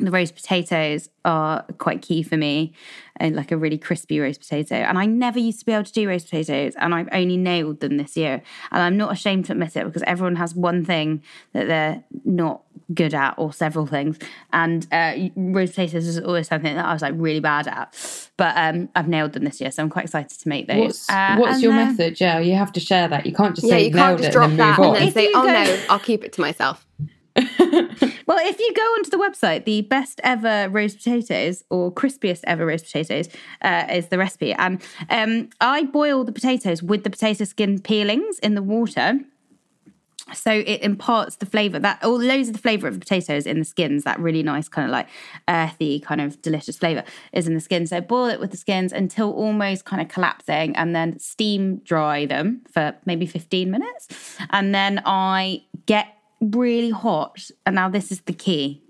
The 0.00 0.10
roast 0.12 0.34
potatoes 0.36 1.08
are 1.24 1.64
quite 1.78 2.02
key 2.02 2.22
for 2.22 2.36
me, 2.36 2.72
and 3.16 3.34
like 3.34 3.50
a 3.50 3.56
really 3.56 3.78
crispy 3.78 4.20
roast 4.20 4.40
potato. 4.40 4.76
And 4.76 4.96
I 4.96 5.06
never 5.06 5.38
used 5.40 5.58
to 5.60 5.66
be 5.66 5.72
able 5.72 5.84
to 5.84 5.92
do 5.92 6.08
roast 6.08 6.26
potatoes, 6.30 6.74
and 6.76 6.94
I've 6.94 7.08
only 7.12 7.36
nailed 7.36 7.80
them 7.80 7.96
this 7.96 8.16
year. 8.16 8.40
And 8.70 8.82
I'm 8.82 8.96
not 8.96 9.12
ashamed 9.12 9.46
to 9.46 9.52
admit 9.52 9.76
it 9.76 9.84
because 9.84 10.02
everyone 10.04 10.36
has 10.36 10.54
one 10.54 10.84
thing 10.84 11.22
that 11.52 11.66
they're 11.66 12.04
not 12.24 12.62
good 12.94 13.12
at, 13.12 13.34
or 13.38 13.52
several 13.52 13.86
things. 13.86 14.18
And 14.52 14.86
uh, 14.92 15.14
roast 15.36 15.72
potatoes 15.74 16.06
is 16.06 16.18
always 16.20 16.46
something 16.48 16.74
that 16.76 16.84
I 16.86 16.92
was 16.92 17.02
like 17.02 17.14
really 17.16 17.40
bad 17.40 17.66
at, 17.66 18.28
but 18.36 18.56
um, 18.56 18.88
I've 18.94 19.08
nailed 19.08 19.32
them 19.32 19.42
this 19.44 19.60
year, 19.60 19.72
so 19.72 19.82
I'm 19.82 19.90
quite 19.90 20.04
excited 20.04 20.38
to 20.38 20.48
make 20.48 20.68
those. 20.68 20.78
What's 20.78 21.10
Uh, 21.10 21.36
what's 21.38 21.60
your 21.60 21.72
then- 21.72 21.88
method? 21.88 22.20
Yeah, 22.20 22.38
you 22.38 22.54
have 22.54 22.72
to 22.74 22.80
share 22.80 23.08
that. 23.08 23.26
You 23.26 23.32
can't 23.32 23.56
just 23.56 23.66
yeah, 23.66 23.74
say 23.74 23.80
you 23.80 23.86
you 23.88 23.92
can't 23.94 24.06
nailed 24.10 24.18
just 24.18 24.28
it 24.28 24.32
drop 24.32 24.50
and 24.50 24.58
then 24.60 24.66
that 24.70 24.78
move 24.78 24.86
and 24.86 24.96
then 24.96 25.08
If 25.08 25.14
say, 25.14 25.28
"Oh 25.34 25.42
go- 25.42 25.52
no, 25.52 25.80
I'll 25.90 25.98
keep 25.98 26.22
it 26.24 26.32
to 26.34 26.40
myself." 26.40 26.86
Well, 28.28 28.46
if 28.46 28.60
you 28.60 28.74
go 28.74 28.82
onto 28.82 29.08
the 29.08 29.16
website, 29.16 29.64
the 29.64 29.80
best 29.80 30.20
ever 30.22 30.68
roast 30.68 30.98
potatoes 30.98 31.64
or 31.70 31.90
crispiest 31.90 32.40
ever 32.44 32.66
roast 32.66 32.84
potatoes 32.84 33.30
uh, 33.62 33.86
is 33.90 34.08
the 34.08 34.18
recipe. 34.18 34.52
And 34.52 34.82
um, 35.08 35.48
I 35.62 35.84
boil 35.84 36.24
the 36.24 36.32
potatoes 36.32 36.82
with 36.82 37.04
the 37.04 37.10
potato 37.10 37.44
skin 37.44 37.78
peelings 37.78 38.38
in 38.40 38.54
the 38.54 38.62
water. 38.62 39.20
So 40.34 40.52
it 40.52 40.82
imparts 40.82 41.36
the 41.36 41.46
flavour 41.46 41.78
that 41.78 42.04
all 42.04 42.20
loads 42.20 42.48
of 42.48 42.52
the 42.52 42.60
flavour 42.60 42.86
of 42.86 42.92
the 42.92 43.00
potatoes 43.00 43.46
in 43.46 43.60
the 43.60 43.64
skins, 43.64 44.04
that 44.04 44.20
really 44.20 44.42
nice 44.42 44.68
kind 44.68 44.84
of 44.84 44.92
like 44.92 45.08
earthy, 45.48 45.98
kind 45.98 46.20
of 46.20 46.42
delicious 46.42 46.76
flavour 46.76 47.04
is 47.32 47.48
in 47.48 47.54
the 47.54 47.60
skin. 47.60 47.86
So 47.86 48.02
boil 48.02 48.26
it 48.26 48.40
with 48.40 48.50
the 48.50 48.58
skins 48.58 48.92
until 48.92 49.32
almost 49.32 49.86
kind 49.86 50.02
of 50.02 50.08
collapsing 50.08 50.76
and 50.76 50.94
then 50.94 51.18
steam 51.18 51.76
dry 51.78 52.26
them 52.26 52.60
for 52.70 52.94
maybe 53.06 53.24
15 53.24 53.70
minutes. 53.70 54.36
And 54.50 54.74
then 54.74 55.00
I 55.06 55.62
get 55.86 56.17
really 56.40 56.90
hot. 56.90 57.50
And 57.66 57.74
now 57.74 57.88
this 57.88 58.12
is 58.12 58.20
the 58.22 58.32
key 58.32 58.82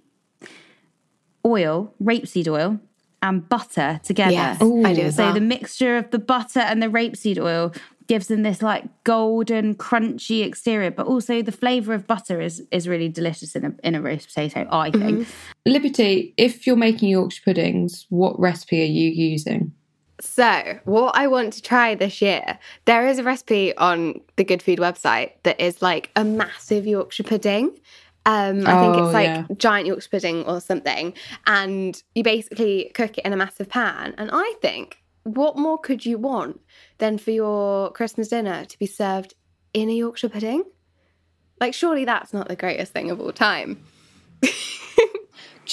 oil, 1.45 1.95
rapeseed 2.03 2.49
oil, 2.49 2.79
and 3.23 3.49
butter 3.49 4.01
together. 4.05 4.33
Yes, 4.33 4.61
I 4.61 4.95
do 4.95 5.11
So 5.11 5.25
well. 5.25 5.35
the 5.35 5.41
mixture 5.41 5.97
of 5.97 6.11
the 6.11 6.19
butter 6.19 6.61
and 6.61 6.83
the 6.83 6.87
rapeseed 6.89 7.39
oil 7.39 7.73
gives 8.07 8.29
them 8.29 8.43
this 8.43 8.63
like 8.63 8.85
golden, 9.05 9.75
crunchy 9.75 10.45
exterior, 10.45 10.91
but 10.91 11.07
also 11.07 11.43
the 11.43 11.53
flavour 11.53 11.95
of 11.95 12.07
butter 12.07 12.41
is 12.41 12.63
is 12.71 12.89
really 12.89 13.09
delicious 13.09 13.55
in 13.55 13.65
a 13.65 13.75
in 13.85 13.95
a 13.95 14.01
roast 14.01 14.29
potato, 14.29 14.67
I 14.71 14.91
think. 14.91 15.21
Mm-hmm. 15.21 15.71
Liberty, 15.71 16.35
if 16.37 16.67
you're 16.67 16.77
making 16.77 17.11
Yorkshire 17.11 17.43
puddings, 17.45 18.07
what 18.09 18.39
recipe 18.41 18.81
are 18.83 18.87
you 18.87 19.11
using? 19.11 19.73
So, 20.21 20.79
what 20.85 21.17
I 21.17 21.29
want 21.29 21.53
to 21.55 21.63
try 21.63 21.95
this 21.95 22.21
year, 22.21 22.59
there 22.87 23.07
is 23.07 23.19
a 23.19 23.23
recipe 23.23 23.77
on 23.77 24.21
the 24.37 24.45
Good 24.45 24.63
Food 24.63 24.79
website 24.81 25.33
that 25.45 25.61
is 25.61 25.81
like 25.81 26.11
a 26.17 26.25
massive 26.25 26.87
Yorkshire 26.87 27.23
pudding. 27.23 27.79
Um, 28.27 28.67
I 28.67 28.79
think 28.81 28.97
Oh, 28.97 29.05
it's 29.05 29.15
like 29.15 29.27
yeah. 29.27 29.45
giant 29.57 29.87
Yorkshire 29.87 30.09
pudding 30.11 30.45
or 30.45 30.61
something. 30.61 31.15
And 31.47 32.03
you 32.15 32.23
basically 32.25 32.91
cook 32.95 33.17
it 33.17 33.25
in 33.25 33.33
a 33.33 33.37
massive 33.37 33.69
pan. 33.69 34.15
And 34.19 34.31
I 34.33 34.55
think, 34.61 34.99
what 35.23 35.57
more 35.57 35.79
could 35.79 36.05
you 36.05 36.19
want 36.19 36.61
than 36.99 37.17
for 37.17 37.31
your 37.31 37.93
Christmas 37.93 38.29
dinner 38.29 38.65
to 38.65 38.79
be 38.79 38.87
served 38.87 39.35
in 39.73 39.89
a 39.89 39.95
Yorkshire 39.95 40.31
pudding? 40.31 40.65
Like, 41.61 41.75
surely 41.75 42.05
that's 42.05 42.33
not 42.33 42.49
the 42.49 42.57
greatest 42.57 42.93
thing 42.93 43.11
of 43.11 43.21
all 43.21 43.33
time. 43.33 43.83
Do 44.43 44.49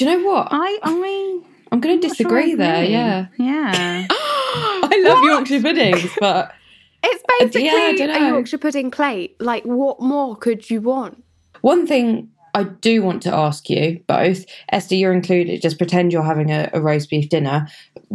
you 0.03 0.05
know 0.05 0.27
what? 0.29 0.49
I 0.51 0.79
I 0.83 1.41
I'm 1.75 1.81
going 1.81 1.99
to 1.99 2.07
not 2.07 2.15
sure 2.15 2.23
disagree 2.29 2.55
there. 2.55 2.83
Yeah, 2.85 3.27
Yeah. 3.37 4.07
I 4.11 5.01
love 5.05 5.23
Yorkshire 5.25 5.61
puddings, 5.61 6.09
but 6.21 6.53
It's 7.03 7.53
Uh, 7.53 7.59
yeah, 7.59 7.71
I 7.73 7.91
basically 7.91 8.05
a 8.05 8.07
dunno. 8.07 8.27
Yorkshire 8.29 8.57
pudding 8.59 8.91
plate. 8.91 9.35
Like, 9.41 9.63
what 9.65 9.99
more 9.99 10.37
could 10.37 10.69
you 10.69 10.79
want? 10.79 11.21
one 11.61 11.85
thing 11.85 12.29
I 12.53 12.63
do 12.63 13.01
want 13.03 13.21
to 13.23 13.33
ask 13.35 13.69
you 13.69 13.99
both, 14.07 14.45
Esther, 14.71 14.95
you're 14.95 15.11
included. 15.11 15.61
Just 15.61 15.77
pretend 15.77 16.13
you're 16.13 16.23
having 16.23 16.49
a, 16.51 16.69
a 16.71 16.79
roast 16.79 17.09
beef 17.09 17.27
dinner. 17.27 17.67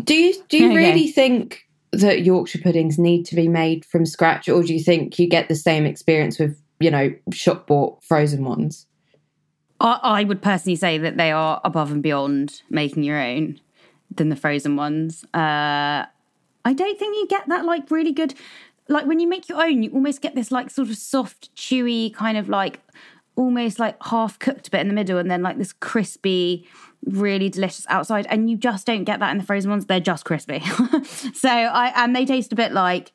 Do 0.02 0.14
you 0.14 0.34
do 0.48 0.56
you 0.56 0.66
Okay. 0.70 0.76
really 0.76 1.08
think 1.08 1.66
that 1.92 2.22
Yorkshire 2.24 2.60
puddings 2.62 2.98
need 2.98 3.24
to 3.26 3.34
be 3.36 3.46
made 3.48 3.84
from 3.84 4.06
scratch, 4.06 4.48
or 4.48 4.62
do 4.62 4.72
you 4.72 4.82
think 4.82 5.18
you 5.18 5.28
get 5.28 5.48
the 5.48 5.54
same 5.54 5.84
experience 5.84 6.38
with 6.38 6.58
you 6.78 6.90
know 6.90 7.12
shop 7.30 7.66
bought 7.66 8.02
frozen 8.04 8.42
ones? 8.44 8.86
I, 9.80 9.98
I 10.02 10.24
would 10.24 10.42
personally 10.42 10.76
say 10.76 10.98
that 10.98 11.16
they 11.16 11.32
are 11.32 11.60
above 11.64 11.90
and 11.90 12.02
beyond 12.02 12.62
making 12.70 13.02
your 13.02 13.20
own 13.20 13.60
than 14.14 14.28
the 14.28 14.36
frozen 14.36 14.76
ones. 14.76 15.24
Uh, 15.34 16.04
I 16.64 16.72
don't 16.74 16.98
think 16.98 17.16
you 17.16 17.26
get 17.28 17.48
that 17.48 17.64
like 17.64 17.90
really 17.90 18.12
good. 18.12 18.34
Like 18.88 19.06
when 19.06 19.20
you 19.20 19.28
make 19.28 19.48
your 19.48 19.62
own, 19.62 19.82
you 19.82 19.90
almost 19.90 20.20
get 20.20 20.34
this 20.34 20.50
like 20.50 20.70
sort 20.70 20.90
of 20.90 20.96
soft, 20.96 21.54
chewy 21.54 22.12
kind 22.12 22.36
of 22.36 22.48
like 22.48 22.80
almost 23.36 23.78
like 23.78 23.96
half 24.02 24.38
cooked 24.38 24.70
bit 24.70 24.80
in 24.80 24.88
the 24.88 24.94
middle, 24.94 25.18
and 25.18 25.30
then 25.30 25.42
like 25.42 25.58
this 25.58 25.72
crispy, 25.72 26.68
really 27.04 27.48
delicious 27.48 27.86
outside. 27.88 28.26
And 28.28 28.50
you 28.50 28.56
just 28.56 28.86
don't 28.86 29.04
get 29.04 29.20
that 29.20 29.30
in 29.30 29.38
the 29.38 29.44
frozen 29.44 29.70
ones. 29.70 29.86
They're 29.86 30.00
just 30.00 30.24
crispy. 30.24 30.60
so 31.34 31.48
I 31.48 31.92
and 31.96 32.14
they 32.14 32.26
taste 32.26 32.52
a 32.52 32.56
bit 32.56 32.72
like 32.72 33.12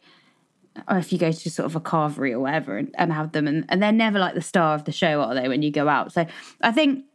if 0.92 1.12
you 1.14 1.20
go 1.20 1.32
to 1.32 1.50
sort 1.50 1.66
of 1.66 1.76
a 1.76 1.80
carvery 1.80 2.32
or 2.32 2.40
whatever 2.40 2.78
and, 2.78 2.94
and 2.98 3.14
have 3.14 3.32
them 3.32 3.48
and, 3.48 3.66
and 3.70 3.82
they're 3.82 3.92
never 3.92 4.20
like 4.20 4.34
the 4.34 4.42
star 4.42 4.76
of 4.76 4.86
the 4.86 4.92
show 4.92 5.22
are 5.22 5.34
they 5.34 5.48
when 5.48 5.62
you 5.62 5.72
go 5.72 5.88
out 5.88 6.12
so 6.12 6.26
i 6.62 6.72
think 6.72 7.06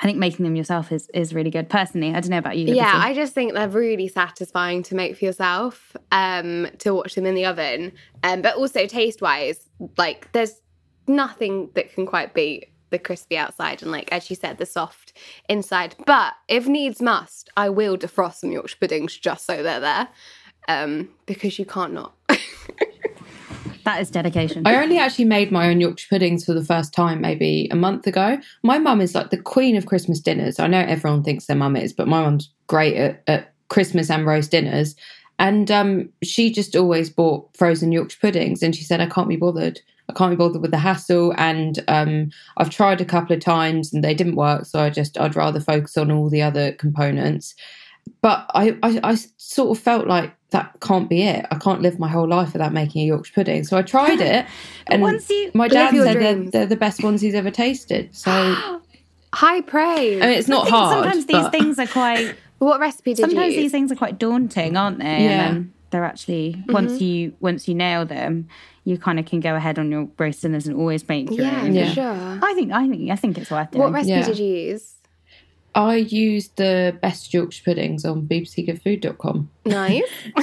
i 0.00 0.02
think 0.02 0.18
making 0.18 0.44
them 0.44 0.56
yourself 0.56 0.92
is 0.92 1.08
is 1.14 1.34
really 1.34 1.50
good 1.50 1.68
personally 1.68 2.10
i 2.10 2.20
don't 2.20 2.30
know 2.30 2.38
about 2.38 2.56
you 2.56 2.66
Yeah, 2.74 2.92
I 2.94 3.14
just 3.14 3.34
think 3.34 3.54
they're 3.54 3.68
really 3.68 4.08
satisfying 4.08 4.82
to 4.84 4.94
make 4.94 5.16
for 5.16 5.24
yourself, 5.24 5.96
um, 6.12 6.68
to 6.78 6.94
watch 6.94 7.14
them 7.14 7.26
in 7.26 7.34
the 7.34 7.46
oven. 7.46 7.92
Um, 8.22 8.42
but 8.42 8.56
also 8.56 8.86
taste 8.86 9.22
wise, 9.22 9.68
like 9.96 10.30
there's 10.32 10.60
nothing 11.06 11.70
that 11.74 11.92
can 11.92 12.06
quite 12.06 12.34
beat 12.34 12.70
the 12.90 12.98
crispy 12.98 13.36
outside 13.36 13.82
and 13.82 13.90
like 13.90 14.10
as 14.12 14.30
you 14.30 14.36
said 14.36 14.58
the 14.58 14.66
soft 14.66 15.12
inside. 15.48 15.94
But 16.06 16.34
if 16.48 16.66
needs 16.66 17.00
must, 17.00 17.50
I 17.56 17.68
will 17.68 17.96
defrost 17.96 18.36
some 18.36 18.52
Yorkshire 18.52 18.78
puddings 18.80 19.16
just 19.16 19.46
so 19.46 19.62
they're 19.62 19.80
there, 19.80 20.08
um, 20.68 21.10
because 21.26 21.58
you 21.58 21.64
can't 21.64 21.92
not. 21.92 22.15
That 23.86 24.00
is 24.00 24.10
dedication. 24.10 24.66
I 24.66 24.82
only 24.82 24.98
actually 24.98 25.26
made 25.26 25.52
my 25.52 25.68
own 25.68 25.80
Yorkshire 25.80 26.08
puddings 26.10 26.44
for 26.44 26.52
the 26.52 26.64
first 26.64 26.92
time 26.92 27.20
maybe 27.20 27.68
a 27.70 27.76
month 27.76 28.04
ago. 28.08 28.36
My 28.64 28.78
mum 28.78 29.00
is 29.00 29.14
like 29.14 29.30
the 29.30 29.36
queen 29.36 29.76
of 29.76 29.86
Christmas 29.86 30.18
dinners. 30.18 30.58
I 30.58 30.66
know 30.66 30.80
everyone 30.80 31.22
thinks 31.22 31.46
their 31.46 31.56
mum 31.56 31.76
is, 31.76 31.92
but 31.92 32.08
my 32.08 32.20
mum's 32.20 32.50
great 32.66 32.96
at, 32.96 33.22
at 33.28 33.54
Christmas 33.68 34.10
and 34.10 34.26
roast 34.26 34.50
dinners. 34.50 34.96
And 35.38 35.70
um, 35.70 36.08
she 36.20 36.50
just 36.50 36.74
always 36.74 37.10
bought 37.10 37.48
frozen 37.56 37.92
Yorkshire 37.92 38.18
puddings, 38.20 38.60
and 38.60 38.74
she 38.74 38.82
said, 38.82 39.00
"I 39.00 39.06
can't 39.06 39.28
be 39.28 39.36
bothered. 39.36 39.80
I 40.08 40.14
can't 40.14 40.32
be 40.32 40.36
bothered 40.36 40.62
with 40.62 40.72
the 40.72 40.78
hassle." 40.78 41.32
And 41.38 41.84
um, 41.86 42.30
I've 42.56 42.70
tried 42.70 43.00
a 43.00 43.04
couple 43.04 43.36
of 43.36 43.40
times, 43.40 43.92
and 43.92 44.02
they 44.02 44.14
didn't 44.14 44.34
work. 44.34 44.64
So 44.64 44.80
I 44.80 44.90
just 44.90 45.16
I'd 45.16 45.36
rather 45.36 45.60
focus 45.60 45.96
on 45.96 46.10
all 46.10 46.28
the 46.28 46.42
other 46.42 46.72
components. 46.72 47.54
But 48.22 48.46
I, 48.54 48.76
I, 48.82 49.00
I 49.02 49.14
sort 49.36 49.76
of 49.76 49.82
felt 49.82 50.06
like 50.06 50.32
that 50.50 50.76
can't 50.80 51.08
be 51.08 51.22
it. 51.22 51.46
I 51.50 51.56
can't 51.56 51.80
live 51.80 51.98
my 51.98 52.08
whole 52.08 52.28
life 52.28 52.52
without 52.52 52.72
making 52.72 53.02
a 53.02 53.06
Yorkshire 53.06 53.32
pudding. 53.34 53.64
So 53.64 53.76
I 53.76 53.82
tried 53.82 54.20
it, 54.20 54.46
and 54.86 55.02
once 55.02 55.28
you 55.28 55.50
my 55.54 55.68
dad 55.68 55.94
said 55.94 56.16
they're, 56.16 56.50
they're 56.50 56.66
the 56.66 56.76
best 56.76 57.02
ones 57.02 57.20
he's 57.20 57.34
ever 57.34 57.50
tasted. 57.50 58.14
So 58.14 58.30
High 59.36 59.60
praise. 59.60 60.22
I 60.22 60.26
mean, 60.28 60.38
it's 60.38 60.48
not 60.48 60.66
hard. 60.68 60.94
Sometimes 60.94 61.26
these 61.26 61.36
but- 61.36 61.52
things 61.52 61.78
are 61.78 61.86
quite. 61.86 62.36
what 62.58 62.80
recipe 62.80 63.12
did 63.12 63.22
sometimes 63.22 63.34
you 63.34 63.42
use? 63.42 63.52
Sometimes 63.52 63.64
these 63.64 63.72
things 63.72 63.92
are 63.92 63.96
quite 63.96 64.18
daunting, 64.18 64.76
aren't 64.78 64.98
they? 64.98 65.04
Yeah. 65.04 65.48
And 65.48 65.56
then 65.56 65.72
they're 65.90 66.04
actually 66.04 66.54
mm-hmm. 66.54 66.72
once 66.72 67.02
you 67.02 67.34
once 67.40 67.68
you 67.68 67.74
nail 67.74 68.06
them, 68.06 68.48
you 68.84 68.96
kind 68.96 69.18
of 69.18 69.26
can 69.26 69.40
go 69.40 69.54
ahead 69.54 69.78
on 69.78 69.90
your 69.90 70.08
roast 70.18 70.40
dinners 70.40 70.66
and 70.66 70.74
always 70.74 71.06
make 71.06 71.30
your 71.30 71.44
yeah, 71.44 71.60
own. 71.60 71.66
for 71.66 71.72
Yeah. 71.72 71.92
sure. 71.92 72.38
I 72.42 72.54
think 72.54 72.72
I 72.72 72.88
think 72.88 73.10
I 73.10 73.16
think 73.16 73.36
it's 73.36 73.50
worth 73.50 73.74
it. 73.74 73.78
What 73.78 73.92
recipe 73.92 74.12
Yeah. 74.12 74.26
did 74.26 74.38
you 74.38 74.46
use? 74.46 74.94
I 75.76 75.96
used 75.96 76.56
the 76.56 76.98
best 77.02 77.34
Yorkshire 77.34 77.62
puddings 77.62 78.06
on 78.06 78.26
bbcgoodfood.com. 78.26 79.50
Nice. 79.66 80.02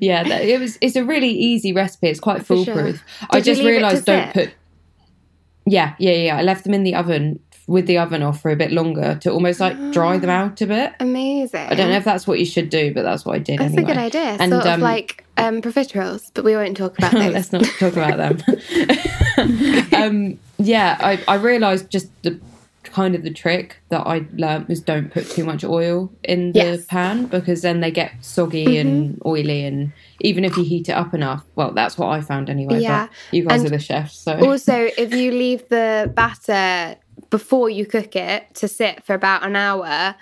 yeah, 0.00 0.22
that, 0.22 0.42
it 0.44 0.60
was. 0.60 0.78
It's 0.80 0.94
a 0.94 1.04
really 1.04 1.30
easy 1.30 1.72
recipe. 1.72 2.06
It's 2.06 2.20
quite 2.20 2.46
For 2.46 2.54
sure. 2.54 2.64
foolproof. 2.64 3.04
I 3.30 3.40
just 3.40 3.60
leave 3.60 3.66
it 3.66 3.70
to 3.70 3.76
realised 3.76 4.04
don't 4.04 4.32
put. 4.32 4.54
Yeah, 5.66 5.96
yeah, 5.98 6.12
yeah. 6.12 6.36
I 6.36 6.42
left 6.42 6.62
them 6.62 6.74
in 6.74 6.84
the 6.84 6.94
oven 6.94 7.40
with 7.66 7.86
the 7.86 7.98
oven 7.98 8.22
off 8.22 8.40
for 8.40 8.52
a 8.52 8.56
bit 8.56 8.70
longer 8.70 9.18
to 9.22 9.32
almost 9.32 9.58
like 9.58 9.76
dry 9.90 10.16
them 10.18 10.30
out 10.30 10.60
a 10.60 10.66
bit. 10.66 10.92
Amazing. 11.00 11.66
I 11.66 11.74
don't 11.74 11.90
know 11.90 11.96
if 11.96 12.04
that's 12.04 12.26
what 12.26 12.38
you 12.38 12.44
should 12.44 12.70
do, 12.70 12.94
but 12.94 13.02
that's 13.02 13.24
what 13.24 13.34
I 13.34 13.38
did 13.38 13.58
That's 13.58 13.72
anyway. 13.72 13.90
a 13.90 13.94
good 13.94 14.00
idea. 14.00 14.36
And, 14.38 14.52
sort 14.52 14.66
of 14.66 14.74
um, 14.74 14.80
like 14.80 15.24
um, 15.38 15.60
profiteroles, 15.60 16.30
but 16.34 16.44
we 16.44 16.54
won't 16.54 16.76
talk 16.76 16.96
about 16.98 17.12
those. 17.12 17.32
Let's 17.32 17.52
not 17.52 17.64
talk 17.64 17.94
about 17.94 18.18
them. 18.18 19.92
um, 19.92 20.38
yeah, 20.58 20.98
I, 21.00 21.24
I 21.26 21.34
realised 21.36 21.90
just 21.90 22.10
the 22.22 22.38
kind 22.94 23.16
of 23.16 23.24
the 23.24 23.30
trick 23.32 23.76
that 23.88 24.06
I 24.06 24.24
learned 24.34 24.68
was 24.68 24.80
don't 24.80 25.10
put 25.10 25.28
too 25.28 25.44
much 25.44 25.64
oil 25.64 26.12
in 26.22 26.52
the 26.52 26.60
Yes. 26.60 26.84
pan 26.86 27.26
because 27.26 27.62
then 27.62 27.80
they 27.80 27.90
get 27.90 28.12
soggy 28.20 28.76
and 28.76 29.20
oily 29.26 29.64
and 29.64 29.92
even 30.20 30.44
if 30.44 30.56
you 30.56 30.62
heat 30.62 30.88
it 30.88 30.92
up 30.92 31.12
enough, 31.12 31.42
well, 31.56 31.72
that's 31.72 31.98
what 31.98 32.08
I 32.10 32.20
found 32.20 32.48
anyway. 32.48 32.78
Yeah. 32.80 33.08
But 33.08 33.34
you 33.36 33.44
guys 33.44 33.60
And 33.62 33.66
are 33.66 33.76
the 33.76 33.82
chefs, 33.82 34.16
so 34.16 34.38
also, 34.38 34.74
if 34.96 35.12
you 35.12 35.32
leave 35.32 35.68
the 35.68 36.12
batter 36.14 36.96
before 37.30 37.68
you 37.68 37.84
cook 37.84 38.14
it 38.14 38.54
to 38.54 38.68
sit 38.68 39.04
for 39.04 39.14
about 39.14 39.42
an 39.42 39.56
hour, 39.56 40.14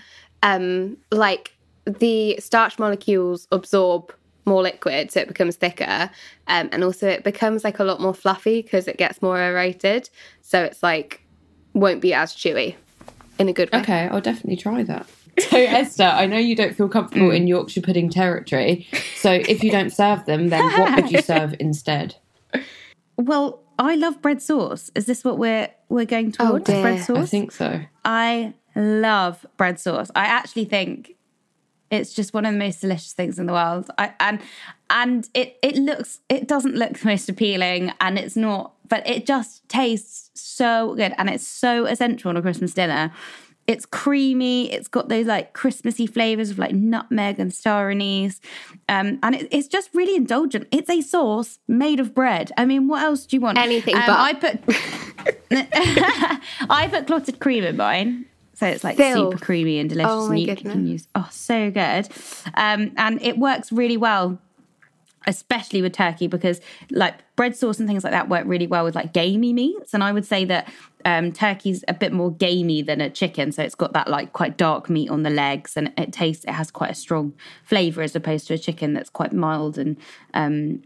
um, 0.42 0.96
like 1.10 1.52
the 1.84 2.36
starch 2.40 2.78
molecules 2.78 3.46
absorb 3.52 4.12
more 4.46 4.62
liquid, 4.62 5.10
so 5.12 5.20
it 5.20 5.28
becomes 5.28 5.56
thicker, 5.56 6.10
um, 6.48 6.68
and 6.72 6.82
also 6.82 7.06
it 7.06 7.22
becomes 7.22 7.64
like 7.64 7.78
a 7.78 7.84
lot 7.84 8.00
more 8.00 8.14
fluffy 8.14 8.62
because 8.62 8.88
it 8.88 8.96
gets 8.96 9.20
more 9.20 9.36
aerated. 9.38 10.08
So 10.40 10.62
it's 10.64 10.82
like 10.82 11.21
won't 11.74 12.00
be 12.00 12.12
as 12.14 12.34
chewy 12.34 12.74
in 13.38 13.48
a 13.48 13.52
good 13.52 13.70
way. 13.72 13.80
okay, 13.80 14.08
I'll 14.08 14.20
definitely 14.20 14.56
try 14.56 14.82
that. 14.84 15.06
So 15.48 15.56
Esther, 15.56 16.04
I 16.04 16.26
know 16.26 16.36
you 16.36 16.54
don't 16.54 16.74
feel 16.76 16.88
comfortable 16.90 17.28
mm. 17.30 17.36
in 17.36 17.46
Yorkshire 17.46 17.80
pudding 17.80 18.10
territory. 18.10 18.86
So 19.16 19.32
if 19.32 19.64
you 19.64 19.70
don't 19.70 19.90
serve 19.90 20.26
them, 20.26 20.48
then 20.50 20.62
what 20.78 20.94
would 20.96 21.10
you 21.10 21.22
serve 21.22 21.54
instead? 21.58 22.16
well, 23.16 23.62
I 23.78 23.94
love 23.94 24.20
bread 24.20 24.42
sauce. 24.42 24.90
Is 24.94 25.06
this 25.06 25.24
what 25.24 25.38
we're 25.38 25.68
we're 25.88 26.04
going 26.04 26.34
Oh, 26.38 26.50
towards? 26.50 26.64
dear. 26.66 26.82
bread 26.82 27.02
sauce. 27.02 27.16
I 27.18 27.26
think 27.26 27.52
so. 27.52 27.80
I 28.04 28.54
love 28.76 29.46
bread 29.56 29.80
sauce. 29.80 30.10
I 30.14 30.26
actually 30.26 30.66
think 30.66 31.12
it's 31.92 32.14
just 32.14 32.32
one 32.32 32.46
of 32.46 32.52
the 32.52 32.58
most 32.58 32.80
delicious 32.80 33.12
things 33.12 33.38
in 33.38 33.46
the 33.46 33.52
world. 33.52 33.90
I, 33.98 34.14
and 34.18 34.40
and 34.90 35.28
it 35.34 35.58
it 35.62 35.76
looks 35.76 36.20
it 36.28 36.48
doesn't 36.48 36.74
look 36.74 36.98
the 36.98 37.06
most 37.06 37.28
appealing, 37.28 37.92
and 38.00 38.18
it's 38.18 38.34
not, 38.34 38.72
but 38.88 39.06
it 39.06 39.26
just 39.26 39.68
tastes 39.68 40.30
so 40.34 40.94
good, 40.96 41.12
and 41.18 41.28
it's 41.28 41.46
so 41.46 41.84
essential 41.84 42.30
on 42.30 42.36
a 42.36 42.42
Christmas 42.42 42.72
dinner. 42.72 43.12
It's 43.68 43.86
creamy. 43.86 44.72
It's 44.72 44.88
got 44.88 45.08
those 45.08 45.26
like 45.26 45.52
Christmassy 45.52 46.06
flavors 46.06 46.50
of 46.50 46.58
like 46.58 46.72
nutmeg 46.72 47.38
and 47.38 47.52
star 47.54 47.90
anise, 47.90 48.40
um, 48.88 49.18
and 49.22 49.34
it, 49.34 49.48
it's 49.50 49.68
just 49.68 49.90
really 49.92 50.16
indulgent. 50.16 50.66
It's 50.72 50.90
a 50.90 51.02
sauce 51.02 51.58
made 51.68 52.00
of 52.00 52.14
bread. 52.14 52.50
I 52.56 52.64
mean, 52.64 52.88
what 52.88 53.02
else 53.02 53.26
do 53.26 53.36
you 53.36 53.40
want? 53.42 53.58
Anything 53.58 53.94
Um, 53.94 54.02
but. 54.06 54.18
I 54.18 54.32
put 54.32 54.60
I 56.70 56.88
put 56.90 57.06
clotted 57.06 57.38
cream 57.38 57.64
in 57.64 57.76
mine. 57.76 58.24
So 58.54 58.66
it's 58.66 58.84
like 58.84 58.96
Phil. 58.96 59.30
super 59.32 59.44
creamy 59.44 59.78
and 59.78 59.88
delicious. 59.88 60.12
Oh 60.12 60.30
and 60.30 60.38
you 60.40 60.46
goodness. 60.46 60.72
can 60.72 60.86
use 60.86 61.08
oh 61.14 61.28
so 61.30 61.70
good. 61.70 62.08
Um, 62.54 62.92
and 62.96 63.20
it 63.22 63.38
works 63.38 63.72
really 63.72 63.96
well, 63.96 64.38
especially 65.26 65.82
with 65.82 65.92
turkey, 65.92 66.26
because 66.26 66.60
like 66.90 67.14
bread 67.36 67.56
sauce 67.56 67.78
and 67.78 67.88
things 67.88 68.04
like 68.04 68.12
that 68.12 68.28
work 68.28 68.44
really 68.46 68.66
well 68.66 68.84
with 68.84 68.94
like 68.94 69.12
gamey 69.12 69.52
meats. 69.52 69.94
And 69.94 70.04
I 70.04 70.12
would 70.12 70.26
say 70.26 70.44
that 70.44 70.70
um, 71.04 71.32
turkey's 71.32 71.82
a 71.88 71.94
bit 71.94 72.12
more 72.12 72.30
gamey 72.30 72.82
than 72.82 73.00
a 73.00 73.08
chicken. 73.10 73.52
So 73.52 73.62
it's 73.62 73.74
got 73.74 73.92
that 73.94 74.08
like 74.08 74.32
quite 74.32 74.56
dark 74.56 74.90
meat 74.90 75.10
on 75.10 75.22
the 75.22 75.30
legs 75.30 75.76
and 75.76 75.92
it 75.96 76.12
tastes 76.12 76.44
it 76.44 76.52
has 76.52 76.70
quite 76.70 76.90
a 76.90 76.94
strong 76.94 77.32
flavour 77.64 78.02
as 78.02 78.14
opposed 78.14 78.46
to 78.48 78.54
a 78.54 78.58
chicken 78.58 78.92
that's 78.92 79.10
quite 79.10 79.32
mild 79.32 79.78
and 79.78 79.96
um 80.34 80.82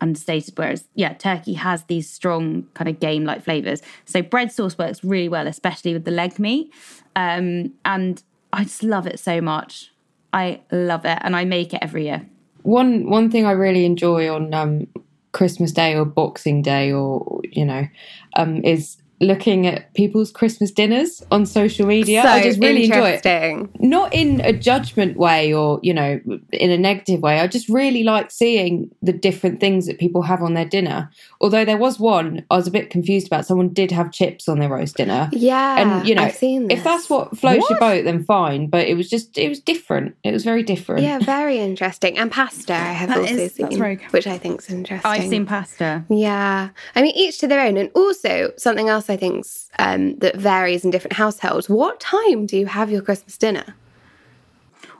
understated. 0.00 0.58
Whereas, 0.58 0.84
yeah, 0.94 1.14
turkey 1.14 1.54
has 1.54 1.84
these 1.84 2.08
strong 2.10 2.66
kind 2.74 2.88
of 2.88 3.00
game 3.00 3.24
like 3.24 3.42
flavors. 3.42 3.82
So 4.04 4.22
bread 4.22 4.52
sauce 4.52 4.76
works 4.78 5.02
really 5.04 5.28
well, 5.28 5.46
especially 5.46 5.92
with 5.92 6.04
the 6.04 6.10
leg 6.10 6.38
meat. 6.38 6.72
Um, 7.14 7.72
and 7.84 8.22
I 8.52 8.64
just 8.64 8.82
love 8.82 9.06
it 9.06 9.18
so 9.18 9.40
much. 9.40 9.92
I 10.32 10.60
love 10.70 11.04
it, 11.04 11.18
and 11.22 11.34
I 11.34 11.44
make 11.44 11.72
it 11.72 11.78
every 11.82 12.04
year. 12.04 12.26
one 12.62 13.08
one 13.08 13.30
thing 13.30 13.46
I 13.46 13.52
really 13.52 13.84
enjoy 13.86 14.32
on 14.32 14.52
um, 14.52 14.86
Christmas 15.32 15.72
Day 15.72 15.94
or 15.94 16.04
Boxing 16.04 16.62
Day 16.62 16.92
or 16.92 17.40
you 17.52 17.64
know 17.64 17.86
um, 18.34 18.62
is 18.64 18.98
looking 19.20 19.66
at 19.66 19.92
people's 19.94 20.30
Christmas 20.30 20.70
dinners 20.70 21.22
on 21.30 21.46
social 21.46 21.86
media. 21.86 22.22
So 22.22 22.28
I 22.28 22.42
just 22.42 22.60
really 22.60 22.84
enjoy 22.84 23.18
it. 23.22 23.80
Not 23.80 24.12
in 24.14 24.40
a 24.42 24.52
judgment 24.52 25.16
way 25.16 25.52
or 25.54 25.80
you 25.82 25.94
know 25.94 26.20
in 26.52 26.70
a 26.70 26.78
negative 26.78 27.20
way. 27.22 27.40
I 27.40 27.46
just 27.46 27.68
really 27.68 28.02
like 28.02 28.30
seeing 28.30 28.90
the 29.02 29.12
different 29.12 29.60
things 29.60 29.86
that 29.86 29.98
people 29.98 30.22
have 30.22 30.42
on 30.42 30.54
their 30.54 30.64
dinner. 30.64 31.10
Although 31.40 31.64
there 31.64 31.76
was 31.78 31.98
one 31.98 32.44
I 32.50 32.56
was 32.56 32.66
a 32.66 32.70
bit 32.70 32.90
confused 32.90 33.26
about. 33.26 33.46
Someone 33.46 33.70
did 33.70 33.90
have 33.90 34.12
chips 34.12 34.48
on 34.48 34.58
their 34.58 34.68
roast 34.68 34.96
dinner. 34.96 35.28
Yeah, 35.32 35.78
and 35.80 36.08
you 36.08 36.14
know 36.14 36.22
I've 36.22 36.34
seen 36.36 36.68
this. 36.68 36.78
if 36.78 36.84
that's 36.84 37.08
what 37.08 37.36
floats 37.38 37.68
your 37.70 37.78
boat, 37.78 38.04
then 38.04 38.22
fine. 38.24 38.66
But 38.68 38.86
it 38.86 38.94
was 38.96 39.08
just 39.08 39.38
it 39.38 39.48
was 39.48 39.60
different. 39.60 40.14
It 40.24 40.32
was 40.32 40.44
very 40.44 40.62
different. 40.62 41.02
Yeah, 41.02 41.18
very 41.20 41.58
interesting. 41.58 42.18
And 42.18 42.30
pasta, 42.30 42.74
I 42.74 42.92
have 42.92 43.08
That 43.08 43.18
also 43.18 43.34
is- 43.34 43.54
seen, 43.54 43.66
that's 43.66 43.78
rogue. 43.78 44.00
which 44.10 44.26
I 44.26 44.36
think 44.38 44.60
is 44.60 44.70
interesting. 44.70 45.10
I've 45.10 45.28
seen 45.28 45.46
pasta. 45.46 46.04
Yeah, 46.10 46.68
I 46.94 47.02
mean, 47.02 47.14
each 47.16 47.38
to 47.38 47.46
their 47.46 47.60
own. 47.66 47.76
And 47.76 47.90
also, 47.94 48.52
something 48.56 48.88
else 48.88 49.05
I 49.10 49.16
think 49.16 49.46
um, 49.78 50.16
that 50.18 50.36
varies 50.36 50.84
in 50.84 50.90
different 50.90 51.14
households. 51.14 51.68
What 51.68 52.00
time 52.00 52.46
do 52.46 52.56
you 52.56 52.66
have 52.66 52.90
your 52.90 53.02
Christmas 53.02 53.36
dinner? 53.36 53.74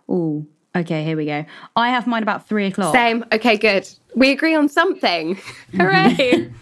Oh, 0.09 0.47
okay, 0.75 1.05
here 1.05 1.17
we 1.17 1.27
go. 1.27 1.45
I 1.75 1.91
have 1.91 2.07
mine 2.07 2.23
about 2.23 2.49
three 2.49 2.67
o'clock. 2.67 2.95
Same. 2.95 3.25
Okay, 3.33 3.57
good. 3.57 3.89
We 4.15 4.31
agree 4.31 4.55
on 4.55 4.69
something. 4.69 5.39
Hooray! 5.77 6.51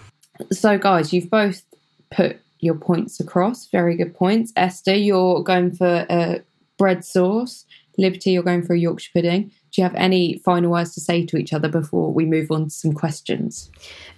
So, 0.50 0.76
guys, 0.78 1.12
you've 1.12 1.30
both 1.30 1.62
put 2.11 2.40
your 2.59 2.74
points 2.74 3.20
across. 3.20 3.66
Very 3.66 3.96
good 3.96 4.16
points. 4.16 4.52
Esther, 4.57 4.96
you're 4.96 5.44
going 5.44 5.70
for 5.70 6.07
a 6.11 6.42
bread 6.76 7.04
sauce. 7.04 7.64
Liberty, 7.98 8.33
you're 8.33 8.42
going 8.42 8.62
for 8.62 8.74
a 8.74 8.78
Yorkshire 8.78 9.11
pudding. 9.12 9.52
Do 9.74 9.80
you 9.80 9.85
have 9.85 9.94
any 9.94 10.38
final 10.44 10.70
words 10.70 10.94
to 10.94 11.00
say 11.00 11.24
to 11.26 11.37
each 11.37 11.52
other 11.52 11.68
before 11.68 12.12
we 12.12 12.24
move 12.24 12.50
on 12.50 12.64
to 12.64 12.70
some 12.70 12.92
questions? 12.92 13.70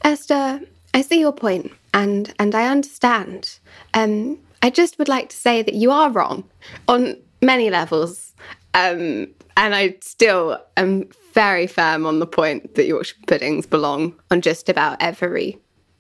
Esther, 0.05 0.61
I 0.95 1.03
see 1.03 1.21
your 1.21 1.33
point, 1.33 1.73
and 1.97 2.33
and 2.39 2.55
I 2.55 2.69
understand. 2.69 3.59
Um, 3.95 4.39
I 4.63 4.71
just 4.71 4.99
would 4.99 5.09
like 5.09 5.31
to 5.31 5.37
say 5.37 5.63
that 5.63 5.75
you 5.75 5.91
are 5.91 6.11
wrong 6.11 6.45
on 6.87 7.17
many 7.43 7.71
levels, 7.71 8.35
um, 8.75 9.29
and 9.57 9.75
I 9.75 9.97
still 10.01 10.59
am 10.77 11.09
very 11.35 11.67
firm 11.67 12.07
on 12.07 12.21
the 12.21 12.27
point 12.27 12.75
that 12.77 12.87
Yorkshire 12.87 13.17
puddings 13.27 13.67
belong 13.67 14.15
on 14.31 14.41
just 14.41 14.69
about 14.69 14.99
every 15.01 15.59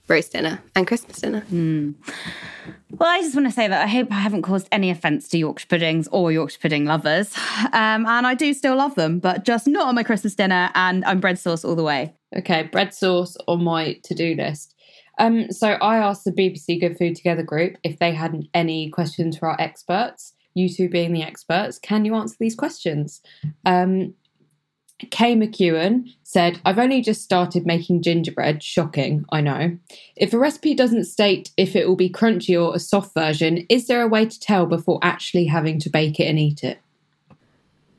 roast 0.09 0.33
dinner 0.33 0.63
and 0.75 0.87
Christmas 0.87 1.21
dinner. 1.21 1.45
Well, 2.91 3.09
I 3.09 3.21
just 3.21 3.35
want 3.35 3.49
to 3.49 3.53
say 3.53 3.67
that 3.67 3.83
I 3.83 3.87
hope 3.89 4.11
I 4.13 4.21
haven't 4.21 4.43
caused 4.43 4.69
any 4.71 4.91
offence 4.91 5.29
to 5.31 5.39
Yorkshire 5.39 5.67
puddings 5.67 6.09
or 6.13 6.31
Yorkshire 6.31 6.61
pudding 6.61 6.85
lovers. 6.85 7.37
Um, 7.73 8.07
and 8.07 8.27
I 8.27 8.35
do 8.35 8.55
still 8.55 8.77
love 8.77 8.95
them, 8.95 9.19
but 9.19 9.45
just 9.45 9.67
not 9.67 9.89
on 9.89 9.95
my 9.95 10.03
Christmas 10.05 10.35
dinner, 10.35 10.71
and 10.75 11.05
I'm 11.05 11.21
bread 11.21 11.39
sauce 11.39 11.65
all 11.65 11.75
the 11.75 11.83
way. 11.83 12.15
Okay, 12.37 12.65
bread 12.65 12.95
sauce 12.95 13.37
on 13.49 13.65
my 13.65 13.95
to 14.05 14.15
do 14.15 14.35
list. 14.35 14.76
Um, 15.19 15.51
so 15.51 15.73
I 15.73 15.99
asked 15.99 16.25
the 16.25 16.33
BBC 16.33 16.81
Good 16.81 16.99
Food 16.99 17.17
Together 17.17 17.43
group 17.43 17.77
if 17.83 17.99
they 17.99 18.13
had 18.13 18.49
any 18.55 18.91
questions 18.91 19.39
for 19.39 19.49
our 19.49 19.61
experts. 19.61 20.35
You 20.55 20.69
two 20.69 20.89
being 20.89 21.13
the 21.13 21.23
experts, 21.23 21.79
can 21.79 22.05
you 22.05 22.15
answer 22.15 22.37
these 22.41 22.55
questions? 22.55 23.21
Um, 23.67 24.15
Kay 25.11 25.37
McEwen 25.37 26.09
said, 26.23 26.59
I've 26.65 26.79
only 26.79 27.03
just 27.03 27.23
started 27.23 27.67
making 27.67 28.03
gingerbread. 28.03 28.63
Shocking, 28.63 29.27
I 29.31 29.43
know. 29.43 29.77
If 30.17 30.33
a 30.33 30.39
recipe 30.39 30.75
doesn't 30.75 31.05
state 31.05 31.51
if 31.59 31.77
it 31.77 31.87
will 31.87 31.97
be 31.97 32.09
crunchy 32.09 32.59
or 32.61 32.75
a 32.75 32.79
soft 32.79 33.13
version, 33.13 33.67
is 33.69 33.87
there 33.87 34.01
a 34.01 34.09
way 34.09 34.25
to 34.25 34.41
tell 34.41 34.65
before 34.65 34.99
actually 35.03 35.47
having 35.47 35.79
to 35.81 35.91
bake 35.91 36.19
it 36.19 36.25
and 36.25 36.39
eat 36.39 36.65
it? 36.65 36.79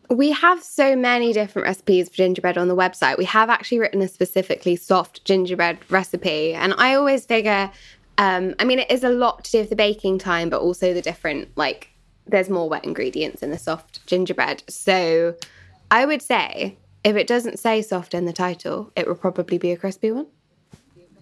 We 0.09 0.31
have 0.31 0.63
so 0.63 0.95
many 0.95 1.33
different 1.33 1.67
recipes 1.67 2.07
for 2.07 2.15
gingerbread 2.15 2.57
on 2.57 2.67
the 2.67 2.75
website. 2.75 3.17
We 3.17 3.25
have 3.25 3.49
actually 3.49 3.79
written 3.79 4.01
a 4.01 4.07
specifically 4.07 4.75
soft 4.75 5.25
gingerbread 5.25 5.79
recipe. 5.89 6.53
And 6.53 6.73
I 6.77 6.95
always 6.95 7.25
figure, 7.25 7.69
um, 8.17 8.55
I 8.59 8.63
mean, 8.63 8.79
it 8.79 8.89
is 8.89 9.03
a 9.03 9.09
lot 9.09 9.43
to 9.45 9.51
do 9.51 9.59
with 9.59 9.69
the 9.69 9.75
baking 9.75 10.19
time, 10.19 10.49
but 10.49 10.61
also 10.61 10.93
the 10.93 11.01
different, 11.01 11.49
like, 11.57 11.89
there's 12.25 12.49
more 12.49 12.69
wet 12.69 12.85
ingredients 12.85 13.43
in 13.43 13.51
the 13.51 13.57
soft 13.57 14.05
gingerbread. 14.07 14.63
So 14.69 15.35
I 15.91 16.05
would 16.05 16.21
say 16.21 16.77
if 17.03 17.15
it 17.15 17.27
doesn't 17.27 17.59
say 17.59 17.81
soft 17.81 18.13
in 18.13 18.25
the 18.25 18.33
title, 18.33 18.91
it 18.95 19.07
will 19.07 19.15
probably 19.15 19.57
be 19.57 19.71
a 19.71 19.77
crispy 19.77 20.11
one. 20.11 20.27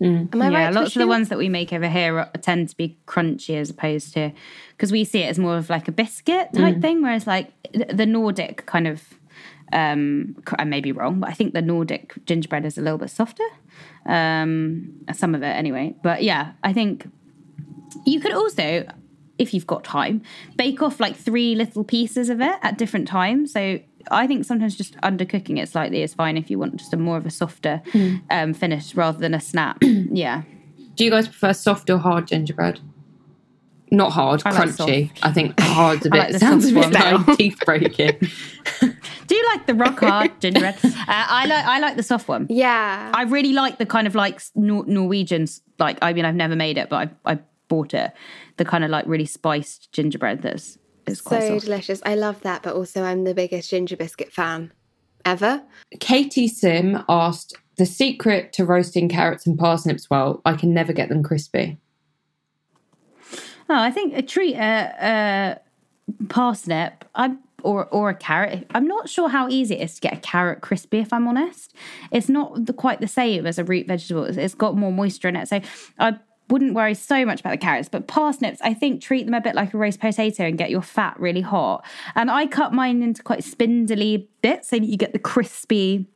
Mm. 0.01 0.33
Am 0.35 0.41
I 0.41 0.49
yeah, 0.49 0.65
right, 0.65 0.73
lots 0.73 0.95
of 0.95 0.99
the 0.99 1.07
ones 1.07 1.29
that 1.29 1.37
we 1.37 1.47
make 1.49 1.71
over 1.71 1.87
here 1.87 2.19
are- 2.19 2.29
tend 2.41 2.69
to 2.69 2.75
be 2.75 2.97
crunchy 3.07 3.55
as 3.55 3.69
opposed 3.69 4.13
to 4.13 4.31
because 4.71 4.91
we 4.91 5.05
see 5.05 5.19
it 5.21 5.29
as 5.29 5.39
more 5.39 5.55
of 5.57 5.69
like 5.69 5.87
a 5.87 5.91
biscuit 5.93 6.49
type 6.53 6.75
Mm. 6.75 6.81
thing, 6.81 7.01
whereas 7.01 7.25
like 7.25 7.53
the 7.73 8.05
Nordic 8.05 8.65
kind 8.65 8.87
of 8.87 9.01
um 9.73 10.35
I 10.59 10.63
may 10.65 10.81
be 10.81 10.91
wrong, 10.91 11.19
but 11.21 11.29
I 11.29 11.33
think 11.33 11.53
the 11.53 11.61
Nordic 11.61 12.13
gingerbread 12.25 12.65
is 12.65 12.77
a 12.77 12.81
little 12.81 12.97
bit 12.99 13.09
softer. 13.09 13.47
Um 14.05 14.93
some 15.13 15.33
of 15.35 15.41
it 15.43 15.47
anyway. 15.55 15.95
But 16.03 16.23
yeah, 16.23 16.51
I 16.63 16.73
think 16.73 17.09
you 18.05 18.19
could 18.19 18.33
also 18.33 18.85
if 19.37 19.53
you've 19.53 19.67
got 19.67 19.83
time, 19.83 20.21
bake 20.55 20.81
off 20.81 20.99
like 20.99 21.15
three 21.15 21.55
little 21.55 21.83
pieces 21.83 22.29
of 22.29 22.39
it 22.41 22.55
at 22.61 22.77
different 22.77 23.07
times. 23.07 23.51
So 23.51 23.79
I 24.11 24.27
think 24.27 24.45
sometimes 24.45 24.75
just 24.75 24.95
undercooking 24.97 25.59
it 25.61 25.69
slightly 25.69 26.01
is 26.03 26.13
fine 26.13 26.37
if 26.37 26.49
you 26.49 26.59
want 26.59 26.75
just 26.77 26.93
a 26.93 26.97
more 26.97 27.17
of 27.17 27.25
a 27.25 27.31
softer 27.31 27.81
Mm. 27.93 28.21
um, 28.31 28.53
finish 28.53 28.95
rather 28.95 29.17
than 29.19 29.33
a 29.33 29.39
snap. 29.41 29.77
yeah. 29.83 30.43
Do 30.95 31.03
you 31.05 31.11
guys 31.11 31.27
prefer 31.27 31.53
soft 31.53 31.89
or 31.89 31.97
hard 31.97 32.27
gingerbread? 32.27 32.79
Not 33.91 34.11
hard, 34.13 34.41
I 34.45 34.51
like 34.51 34.69
crunchy. 34.69 35.11
I 35.21 35.31
think 35.31 35.59
hard's 35.59 36.05
a 36.05 36.09
bit 36.11 36.17
like 36.31 36.35
sounds 36.35 36.69
a 36.71 36.73
bit 36.73 36.91
one. 36.93 37.25
like 37.25 37.37
teeth 37.37 37.57
breaking. 37.65 38.17
Do 39.27 39.35
you 39.35 39.45
like 39.53 39.67
the 39.67 39.73
rock 39.75 39.99
hard 39.99 40.39
gingerbread? 40.41 40.75
Uh, 40.83 40.89
I 41.07 41.45
like 41.45 41.65
I 41.65 41.79
like 41.79 41.95
the 41.95 42.03
soft 42.03 42.27
one. 42.27 42.47
Yeah, 42.49 43.11
I 43.13 43.23
really 43.23 43.53
like 43.53 43.77
the 43.77 43.85
kind 43.85 44.07
of 44.07 44.15
like 44.15 44.41
Nor- 44.55 44.85
Norwegians. 44.87 45.61
Like 45.79 45.99
I 46.01 46.13
mean, 46.13 46.25
I've 46.25 46.35
never 46.35 46.55
made 46.55 46.77
it, 46.77 46.89
but 46.89 47.09
I 47.25 47.33
I 47.33 47.39
bought 47.67 47.93
it. 47.93 48.11
The 48.57 48.65
kind 48.65 48.83
of 48.83 48.89
like 48.89 49.05
really 49.07 49.25
spiced 49.25 49.91
gingerbread 49.91 50.41
that's 50.41 50.77
is 51.07 51.21
quite 51.21 51.41
so 51.41 51.47
soft. 51.49 51.65
delicious. 51.65 52.01
I 52.05 52.15
love 52.15 52.41
that, 52.41 52.63
but 52.63 52.75
also 52.75 53.03
I'm 53.03 53.23
the 53.23 53.33
biggest 53.33 53.69
ginger 53.69 53.95
biscuit 53.97 54.31
fan 54.31 54.71
ever. 55.23 55.63
Katie 55.99 56.47
Sim 56.47 57.03
asked 57.09 57.55
the 57.77 57.85
secret 57.85 58.53
to 58.53 58.65
roasting 58.65 59.09
carrots 59.09 59.45
and 59.45 59.57
parsnips 59.57 60.09
well. 60.09 60.41
I 60.45 60.53
can 60.53 60.73
never 60.73 60.93
get 60.93 61.09
them 61.09 61.23
crispy. 61.23 61.77
Oh, 63.67 63.79
I 63.79 63.91
think 63.91 64.15
a 64.15 64.21
treat 64.21 64.55
a, 64.55 65.59
a 66.19 66.23
parsnip. 66.27 67.03
I'm 67.15 67.39
or 67.63 67.85
or 67.87 68.09
a 68.11 68.15
carrot. 68.15 68.67
I'm 68.75 68.87
not 68.87 69.09
sure 69.09 69.27
how 69.27 69.49
easy 69.49 69.75
it 69.75 69.81
is 69.81 69.95
to 69.95 70.01
get 70.01 70.13
a 70.13 70.17
carrot 70.17 70.61
crispy. 70.61 70.99
If 70.99 71.11
I'm 71.11 71.27
honest, 71.27 71.73
it's 72.11 72.29
not 72.29 72.65
the, 72.67 72.73
quite 72.73 73.01
the 73.01 73.07
same 73.07 73.47
as 73.47 73.57
a 73.57 73.63
root 73.63 73.87
vegetable. 73.87 74.23
It's- 74.25 74.37
it's 74.37 74.53
got 74.53 74.77
more 74.77 74.91
moisture 74.91 75.27
in 75.29 75.35
it, 75.35 75.47
so 75.47 75.61
I 75.97 76.19
wouldn't 76.49 76.73
worry 76.73 76.93
so 76.93 77.25
much 77.25 77.39
about 77.39 77.51
the 77.51 77.57
carrots. 77.57 77.89
But 77.89 78.07
parsnips, 78.07 78.59
I 78.61 78.73
think 78.73 79.01
treat 79.01 79.25
them 79.25 79.33
a 79.33 79.41
bit 79.41 79.55
like 79.55 79.73
a 79.73 79.77
roast 79.77 79.99
potato 79.99 80.43
and 80.43 80.57
get 80.57 80.69
your 80.69 80.81
fat 80.81 81.19
really 81.19 81.41
hot. 81.41 81.85
And 82.15 82.29
I 82.29 82.47
cut 82.47 82.73
mine 82.73 83.01
into 83.01 83.23
quite 83.23 83.43
spindly 83.43 84.29
bits 84.41 84.69
so 84.69 84.79
that 84.79 84.85
you 84.85 84.97
get 84.97 85.13
the 85.13 85.19
crispy 85.19 86.07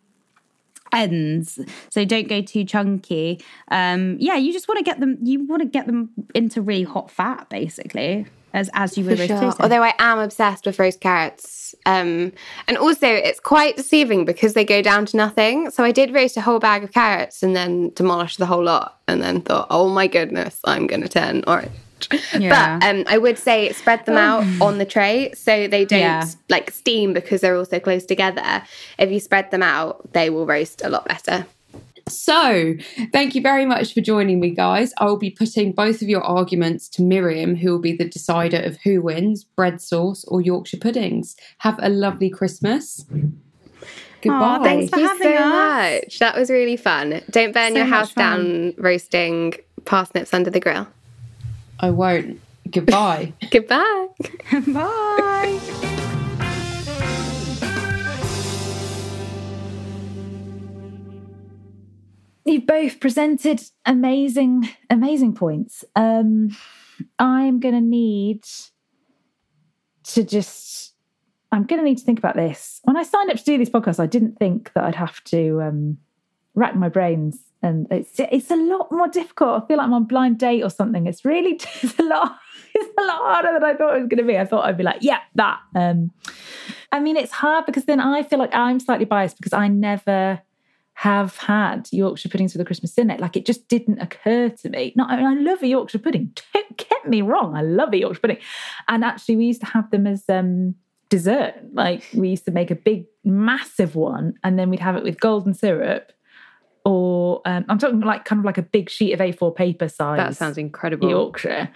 ends 0.92 1.60
so 1.90 2.04
don't 2.04 2.28
go 2.28 2.42
too 2.42 2.64
chunky 2.64 3.40
um 3.70 4.18
yeah 4.20 4.36
you 4.36 4.52
just 4.52 4.68
want 4.68 4.78
to 4.80 4.84
get 4.84 5.00
them 5.00 5.20
you 5.22 5.46
want 5.46 5.62
to 5.62 5.68
get 5.68 5.86
them 5.86 6.10
into 6.34 6.64
really 6.64 6.82
hot 6.82 7.12
fat 7.12 7.48
basically 7.50 8.26
as 8.54 8.70
as 8.74 8.98
you 8.98 9.04
For 9.04 9.12
roast 9.12 9.28
sure. 9.28 9.54
Although 9.60 9.84
I 9.84 9.94
am 10.00 10.20
obsessed 10.20 10.66
with 10.66 10.80
roast 10.80 11.02
carrots. 11.02 11.76
Um, 11.86 12.34
and 12.68 12.78
also, 12.78 13.08
it's 13.08 13.40
quite 13.40 13.78
deceiving 13.78 14.26
because 14.26 14.54
they 14.54 14.66
go 14.66 14.82
down 14.82 15.06
to 15.08 15.18
nothing. 15.18 15.70
So 15.72 15.84
I 15.84 15.92
did 15.92 16.14
roast 16.14 16.36
a 16.38 16.42
whole 16.42 16.60
bag 16.60 16.84
of 16.84 16.92
carrots 16.92 17.44
and 17.44 17.56
then 17.56 17.92
demolished 17.94 18.40
the 18.40 18.46
whole 18.48 18.64
lot 18.64 18.98
and 19.08 19.22
then 19.22 19.42
thought, 19.42 19.68
oh 19.70 19.90
my 19.90 20.08
goodness, 20.08 20.60
I'm 20.66 20.88
going 20.88 21.02
to 21.02 21.10
turn 21.10 21.44
orange. 21.48 21.72
Yeah. 22.38 22.80
But 22.80 22.88
um, 22.88 23.04
I 23.08 23.18
would 23.18 23.38
say 23.38 23.72
spread 23.74 24.06
them 24.06 24.18
out 24.18 24.44
on 24.62 24.78
the 24.78 24.86
tray 24.86 25.32
so 25.34 25.68
they 25.68 25.86
don't 25.86 26.00
Yeah. 26.00 26.26
like 26.50 26.72
steam 26.72 27.14
because 27.14 27.42
they're 27.42 27.56
all 27.56 27.66
so 27.66 27.80
close 27.80 28.06
together. 28.06 28.64
If 28.98 29.12
you 29.12 29.20
spread 29.20 29.52
them 29.52 29.62
out, 29.62 30.14
they 30.14 30.30
will 30.30 30.46
roast 30.46 30.82
a 30.84 30.90
lot 30.90 31.08
better. 31.08 31.46
So, 32.10 32.76
thank 33.12 33.36
you 33.36 33.42
very 33.42 33.66
much 33.66 33.94
for 33.94 34.02
joining 34.02 34.40
me, 34.40 34.50
guys. 34.52 34.94
I 34.98 35.06
will 35.06 35.18
be 35.18 35.30
putting 35.32 35.72
both 35.72 36.02
of 36.02 36.10
your 36.10 36.22
arguments 36.24 36.90
to 36.90 37.02
Miriam, 37.02 37.56
who 37.56 37.72
will 37.72 37.80
be 37.80 37.96
the 37.96 38.08
decider 38.08 38.58
of 38.58 38.78
who 38.84 39.02
wins 39.02 39.44
bread 39.44 39.82
sauce 39.82 40.26
or 40.26 40.42
Yorkshire 40.42 40.78
puddings. 40.78 41.36
Have 41.60 41.80
a 41.82 41.90
lovely 41.90 42.30
Christmas. 42.30 43.06
Goodbye. 44.22 44.58
Aw, 44.60 44.64
thanks 44.64 44.90
for 44.90 44.98
Thank 44.98 45.02
you 45.02 45.08
having 45.08 45.38
so 45.38 45.44
us. 45.44 46.02
much. 46.04 46.20
That 46.20 46.36
was 46.36 46.50
really 46.50 46.78
fun. 46.78 47.22
Don't 47.30 47.54
burn 47.54 47.72
So 47.72 47.78
your 47.78 47.86
house 47.86 48.12
fun. 48.12 48.24
down 48.24 48.74
roasting 48.78 49.54
parsnips 49.86 50.34
under 50.34 50.50
the 50.50 50.60
grill. 50.60 50.88
I 51.80 51.92
won't. 51.92 52.42
Goodbye. 52.70 53.34
Goodbye. 53.52 54.08
bye 54.68 56.06
You've 62.46 62.66
both 62.66 63.00
presented 63.00 63.62
amazing, 63.86 64.70
amazing 64.90 65.34
points. 65.34 65.84
Um, 65.96 66.56
I'm 67.18 67.60
going 67.60 67.76
to 67.76 67.82
need 67.82 68.44
to 70.04 70.24
just, 70.24 70.94
I'm 71.52 71.66
going 71.66 71.80
to 71.80 71.86
need 71.86 71.98
to 71.98 72.04
think 72.04 72.20
about 72.20 72.36
this. 72.36 72.80
When 72.84 72.98
I 72.98 73.04
signed 73.04 73.30
up 73.30 73.38
to 73.38 73.44
do 73.44 73.58
this 73.58 73.70
podcast, 73.70 74.00
I 74.00 74.06
didn't 74.06 74.38
think 74.40 74.72
that 74.74 74.84
I'd 74.84 74.96
have 74.96 75.24
to 75.26 75.62
um, 75.62 75.98
rack 76.56 76.76
my 76.76 76.90
brains, 76.90 77.40
and 77.62 77.88
it's 77.92 78.20
it's 78.20 78.52
a 78.52 78.56
lot 78.56 78.92
more 78.92 79.08
difficult. 79.08 79.64
I 79.64 79.68
feel 79.68 79.78
like 79.78 79.86
I'm 79.86 79.94
on 79.94 80.06
blind 80.06 80.38
date 80.40 80.64
or 80.64 80.70
something. 80.70 81.08
It's 81.08 81.26
really 81.26 81.52
it's 81.82 82.00
a 82.00 82.04
lot. 82.04 82.38
It's 82.74 82.94
a 82.98 83.02
lot 83.02 83.18
harder 83.18 83.54
than 83.54 83.64
I 83.64 83.74
thought 83.74 83.96
it 83.96 84.02
was 84.02 84.10
going 84.10 84.20
to 84.20 84.24
be. 84.24 84.38
I 84.38 84.46
thought 84.46 84.66
I'd 84.66 84.78
be 84.78 84.84
like, 84.84 85.00
yeah, 85.02 85.20
that. 85.36 85.60
Um, 85.76 86.12
I 86.92 87.00
mean, 87.00 87.18
it's 87.18 87.32
hard 87.32 87.66
because 87.66 87.86
then 87.86 88.00
I 88.00 88.24
feel 88.24 88.38
like 88.40 88.54
I'm 88.54 88.80
slightly 88.80 89.06
biased 89.06 89.38
because 89.38 89.54
I 89.54 89.68
never 89.68 90.42
have 91.00 91.38
had 91.38 91.88
Yorkshire 91.94 92.28
puddings 92.28 92.54
with 92.54 92.60
a 92.60 92.66
Christmas 92.66 92.94
dinner. 92.94 93.16
Like 93.18 93.38
it 93.38 93.46
just 93.46 93.70
didn't 93.70 94.00
occur 94.00 94.50
to 94.50 94.70
me. 94.70 94.92
No, 94.98 95.06
I, 95.06 95.16
mean, 95.16 95.26
I 95.26 95.34
love 95.50 95.64
a 95.64 95.68
Yorkshire 95.68 96.00
pudding. 96.00 96.36
Don't 96.54 96.76
get 96.76 97.08
me 97.08 97.22
wrong. 97.22 97.56
I 97.56 97.62
love 97.62 97.94
a 97.94 97.98
Yorkshire 97.98 98.20
pudding. 98.20 98.40
And 98.90 99.06
actually, 99.06 99.38
we 99.38 99.46
used 99.46 99.62
to 99.62 99.68
have 99.68 99.90
them 99.92 100.06
as 100.06 100.26
um, 100.28 100.76
dessert. 101.08 101.54
Like 101.72 102.04
we 102.14 102.28
used 102.28 102.44
to 102.46 102.52
make 102.52 102.70
a 102.70 102.76
big, 102.76 103.06
massive 103.24 103.96
one, 103.96 104.34
and 104.44 104.60
then 104.60 104.70
we'd 104.70 104.82
have 104.82 104.98
it 104.98 105.04
with 105.04 105.22
golden 105.22 105.54
syrup. 105.54 106.12
Or 106.84 107.44
um, 107.46 107.64
I'm 107.70 107.78
talking 107.78 108.02
like 108.02 108.26
kind 108.26 108.40
of 108.40 108.46
like 108.46 108.58
a 108.58 108.62
big 108.62 108.90
sheet 108.90 109.14
of 109.14 109.22
A4 109.22 109.56
paper 109.56 109.88
size. 109.88 110.18
That 110.18 110.36
sounds 110.36 110.58
incredible. 110.58 111.10
Yorkshire 111.10 111.70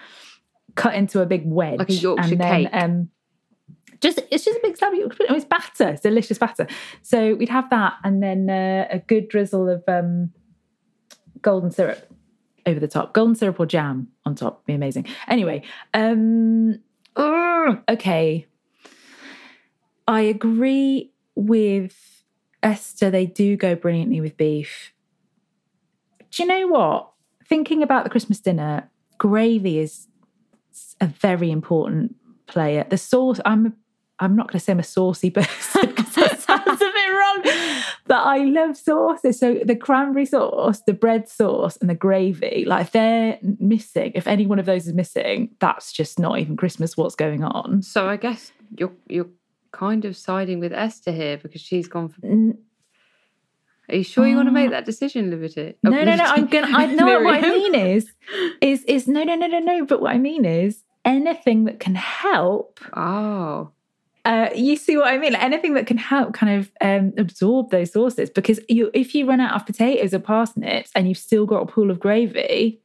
cut 0.76 0.96
into 0.96 1.22
a 1.22 1.26
big 1.26 1.44
wedge, 1.46 1.80
Like 1.80 1.90
a 1.90 1.94
Yorkshire 1.94 2.32
and 2.34 2.42
then, 2.42 2.64
cake. 2.66 2.74
Um, 2.74 3.10
just 4.04 4.20
it's 4.30 4.46
just 4.46 4.58
a 4.58 4.62
big 4.62 4.78
slab 4.78 4.94
of 4.94 5.10
pudding. 5.18 5.36
It's 5.36 5.46
batter, 5.46 5.90
it's 5.90 6.02
delicious 6.02 6.38
batter. 6.38 6.68
So 7.02 7.36
we'd 7.36 7.50
have 7.50 7.70
that, 7.72 7.96
and 8.04 8.22
then 8.22 8.50
uh, 8.50 8.88
a 8.92 9.00
good 9.00 9.30
drizzle 9.30 9.70
of 9.70 9.84
um, 9.88 10.32
golden 11.42 11.72
syrup 11.72 12.08
over 12.66 12.80
the 12.80 12.88
top. 12.88 13.14
Golden 13.14 13.36
syrup 13.36 13.60
or 13.60 13.66
jam 13.66 14.10
on 14.26 14.36
top, 14.36 14.66
be 14.66 14.74
amazing. 14.74 15.08
Anyway, 15.28 15.64
um, 15.94 16.80
okay. 17.18 18.46
I 20.08 20.22
agree 20.22 21.12
with 21.36 22.24
Esther. 22.62 23.10
They 23.10 23.26
do 23.26 23.56
go 23.56 23.76
brilliantly 23.76 24.22
with 24.22 24.38
beef. 24.38 24.94
Do 26.32 26.44
you 26.44 26.48
know 26.48 26.68
what? 26.68 27.10
Thinking 27.48 27.84
about 27.84 28.04
the 28.04 28.10
Christmas 28.10 28.40
dinner, 28.40 28.90
gravy 29.18 29.80
is 29.80 30.08
a 31.00 31.08
very 31.08 31.52
important 31.52 32.16
player. 32.48 32.86
The 32.90 32.98
sauce, 32.98 33.40
I'm 33.46 33.76
I'm 34.24 34.36
not 34.36 34.48
going 34.48 34.60
to 34.60 34.64
say 34.64 34.72
I'm 34.72 34.80
a 34.80 34.84
saucy 34.84 35.30
person 35.32 35.88
because 35.88 36.16
that 36.16 36.40
sounds 36.40 36.82
a 36.82 36.86
bit 36.86 37.10
wrong, 37.10 37.42
but 38.08 38.26
I 38.26 38.38
love 38.46 38.78
sauces. 38.78 39.40
So 39.40 39.60
the 39.66 39.76
cranberry 39.76 40.26
sauce, 40.26 40.82
the 40.88 40.94
bread 40.94 41.28
sauce, 41.28 41.78
and 41.78 41.90
the 41.90 41.96
gravy, 41.96 42.64
like 42.66 42.92
they're 42.92 43.38
missing, 43.60 44.14
if 44.16 44.26
any 44.28 44.46
one 44.46 44.60
of 44.60 44.66
those 44.66 44.88
is 44.88 44.94
missing, 44.94 45.56
that's 45.60 45.92
just 45.92 46.20
not 46.20 46.40
even 46.40 46.56
Christmas. 46.56 46.96
What's 46.96 47.16
going 47.16 47.44
on? 47.44 47.82
So 47.82 48.08
I 48.08 48.16
guess 48.16 48.52
you're 48.78 48.94
you're 49.08 49.30
kind 49.72 50.06
of 50.06 50.16
siding 50.16 50.60
with 50.60 50.72
Esther 50.72 51.12
here 51.12 51.38
because 51.38 51.60
she's 51.60 51.88
gone 51.88 52.08
for 52.08 52.26
Are 53.90 53.96
you 53.96 54.04
sure 54.04 54.26
you 54.26 54.38
want 54.38 54.48
to 54.48 54.54
make 54.54 54.68
uh, 54.68 54.72
that 54.72 54.86
decision, 54.86 55.30
Liberty? 55.30 55.76
No, 55.84 55.92
oh, 55.92 56.04
no, 56.04 56.16
no. 56.16 56.24
I'm 56.24 56.48
gonna. 56.48 56.78
I 56.78 56.86
know 56.96 57.20
what 57.22 57.44
I 57.44 57.50
mean 57.50 57.76
is, 57.76 58.14
is 58.62 58.84
is 58.84 59.08
no, 59.08 59.24
no, 59.24 59.36
no, 59.36 59.48
no, 59.48 59.60
no. 59.60 59.86
But 59.86 60.02
what 60.02 60.16
I 60.16 60.18
mean 60.18 60.46
is 60.46 60.84
anything 61.04 61.66
that 61.66 61.82
can 61.82 61.96
help. 61.96 62.80
Oh. 62.96 63.72
Uh, 64.26 64.50
you 64.56 64.78
see 64.78 64.96
what 64.96 65.08
I 65.08 65.18
mean? 65.18 65.34
Like 65.34 65.44
anything 65.44 65.74
that 65.74 65.86
can 65.86 65.98
help 65.98 66.34
kind 66.34 66.60
of 66.60 66.72
um, 66.80 67.14
absorb 67.18 67.72
those 67.72 67.92
sauces. 67.92 68.30
Because 68.30 68.60
you, 68.70 68.90
if 68.94 69.14
you 69.14 69.26
run 69.28 69.42
out 69.42 69.54
of 69.54 69.66
potatoes 69.66 70.14
or 70.14 70.20
parsnips 70.20 70.92
and 70.96 71.08
you've 71.10 71.18
still 71.18 71.46
got 71.46 71.62
a 71.64 71.66
pool 71.66 71.92
of 71.92 72.00
gravy, 72.00 72.80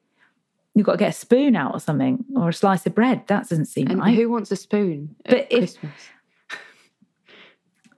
you've 0.75 0.85
got 0.87 0.93
to 0.93 0.99
get 0.99 1.11
a 1.11 1.13
spoon 1.13 1.55
out 1.55 1.73
or 1.75 1.81
something 1.81 2.25
or 2.37 2.49
a 2.49 2.53
slice 2.53 2.87
of 2.87 2.95
bread. 2.95 3.23
That 3.29 3.49
doesn't 3.49 3.67
seem 3.67 3.87
And 3.89 4.01
right. 4.01 4.15
who 4.17 4.29
wants 4.29 4.51
a 4.51 4.57
spoon 4.57 5.15
But 5.25 5.47
if- 5.51 5.59
Christmas? 5.59 5.93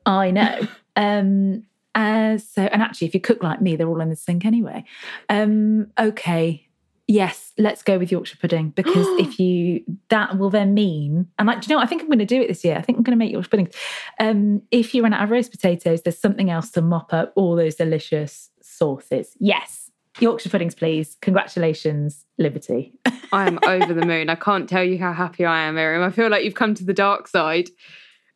I 0.06 0.30
know. 0.30 0.66
um, 0.96 1.64
uh, 1.94 2.38
so, 2.38 2.62
and 2.62 2.82
actually, 2.82 3.08
if 3.08 3.14
you 3.14 3.20
cook 3.20 3.42
like 3.42 3.60
me, 3.60 3.76
they're 3.76 3.88
all 3.88 4.00
in 4.00 4.08
the 4.10 4.16
sink 4.16 4.44
anyway. 4.44 4.84
Um, 5.28 5.88
okay. 5.98 6.66
Yes, 7.10 7.52
let's 7.58 7.82
go 7.82 7.98
with 7.98 8.12
Yorkshire 8.12 8.36
pudding 8.40 8.70
because 8.70 9.04
if 9.18 9.40
you 9.40 9.82
that 10.10 10.38
will 10.38 10.48
then 10.48 10.74
mean 10.74 11.26
and 11.40 11.48
like 11.48 11.60
do 11.60 11.64
you 11.66 11.74
know 11.74 11.78
what? 11.78 11.84
I 11.84 11.88
think 11.88 12.02
I'm 12.02 12.08
going 12.08 12.20
to 12.20 12.24
do 12.24 12.40
it 12.40 12.46
this 12.46 12.64
year. 12.64 12.76
I 12.76 12.82
think 12.82 12.98
I'm 12.98 13.02
going 13.02 13.18
to 13.18 13.22
make 13.24 13.32
Yorkshire 13.32 13.50
puddings. 13.50 13.74
Um, 14.20 14.62
if 14.70 14.94
you 14.94 15.02
run 15.02 15.12
out 15.12 15.24
of 15.24 15.30
roast 15.30 15.50
potatoes, 15.50 16.02
there's 16.02 16.20
something 16.20 16.50
else 16.50 16.70
to 16.70 16.82
mop 16.82 17.12
up 17.12 17.32
all 17.34 17.56
those 17.56 17.74
delicious 17.74 18.50
sauces. 18.62 19.36
Yes, 19.40 19.90
Yorkshire 20.20 20.50
puddings, 20.50 20.76
please. 20.76 21.16
Congratulations, 21.20 22.26
Liberty. 22.38 22.92
I 23.32 23.48
am 23.48 23.58
over 23.66 23.92
the 23.92 24.06
moon. 24.06 24.30
I 24.30 24.36
can't 24.36 24.68
tell 24.68 24.84
you 24.84 24.96
how 24.96 25.12
happy 25.12 25.44
I 25.44 25.62
am, 25.62 25.74
Miriam. 25.74 26.04
I 26.04 26.10
feel 26.10 26.30
like 26.30 26.44
you've 26.44 26.54
come 26.54 26.74
to 26.74 26.84
the 26.84 26.94
dark 26.94 27.26
side. 27.26 27.70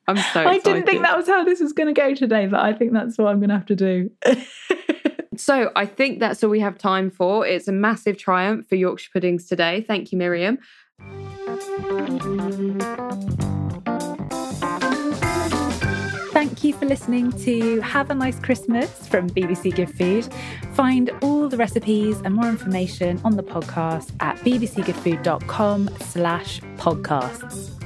I'm 0.09 0.17
so 0.17 0.41
I 0.41 0.59
didn't 0.59 0.85
think 0.85 1.03
that 1.03 1.17
was 1.17 1.29
how 1.29 1.45
this 1.45 1.61
was 1.61 1.73
going 1.73 1.95
to 1.95 1.99
go 1.99 2.13
today, 2.13 2.47
but 2.47 2.59
I 2.59 2.73
think 2.73 2.93
that's 2.93 3.17
what 3.19 3.29
I'm 3.29 3.39
going 3.39 3.51
to 3.51 3.55
have 3.55 3.67
to 3.67 3.77
do. 3.77 4.11
So 5.37 5.71
I 5.77 5.87
think 5.87 6.21
that's 6.21 6.43
all 6.43 6.51
we 6.51 6.61
have 6.61 6.79
time 6.79 7.11
for. 7.11 7.47
It's 7.47 7.69
a 7.69 7.73
massive 7.73 8.19
triumph 8.19 8.69
for 8.69 8.77
Yorkshire 8.77 9.11
puddings 9.13 9.47
today. 9.47 9.85
Thank 9.87 10.13
you, 10.13 10.19
Miriam. 10.19 10.59
Thank 16.33 16.65
you 16.65 16.75
for 16.75 16.85
listening 16.85 17.33
to 17.45 17.81
Have 17.81 18.11
a 18.11 18.15
Nice 18.15 18.39
Christmas 18.39 19.07
from 19.09 19.31
BBC 19.31 19.75
Good 19.75 19.95
Food. 19.97 20.29
Find 20.75 21.11
all 21.23 21.49
the 21.49 21.57
recipes 21.57 22.21
and 22.25 22.35
more 22.35 22.49
information 22.49 23.21
on 23.25 23.37
the 23.37 23.43
podcast 23.43 24.13
at 24.21 24.37
bbcgoodfood.com 24.39 25.91
slash 26.01 26.61
podcasts. 26.77 27.84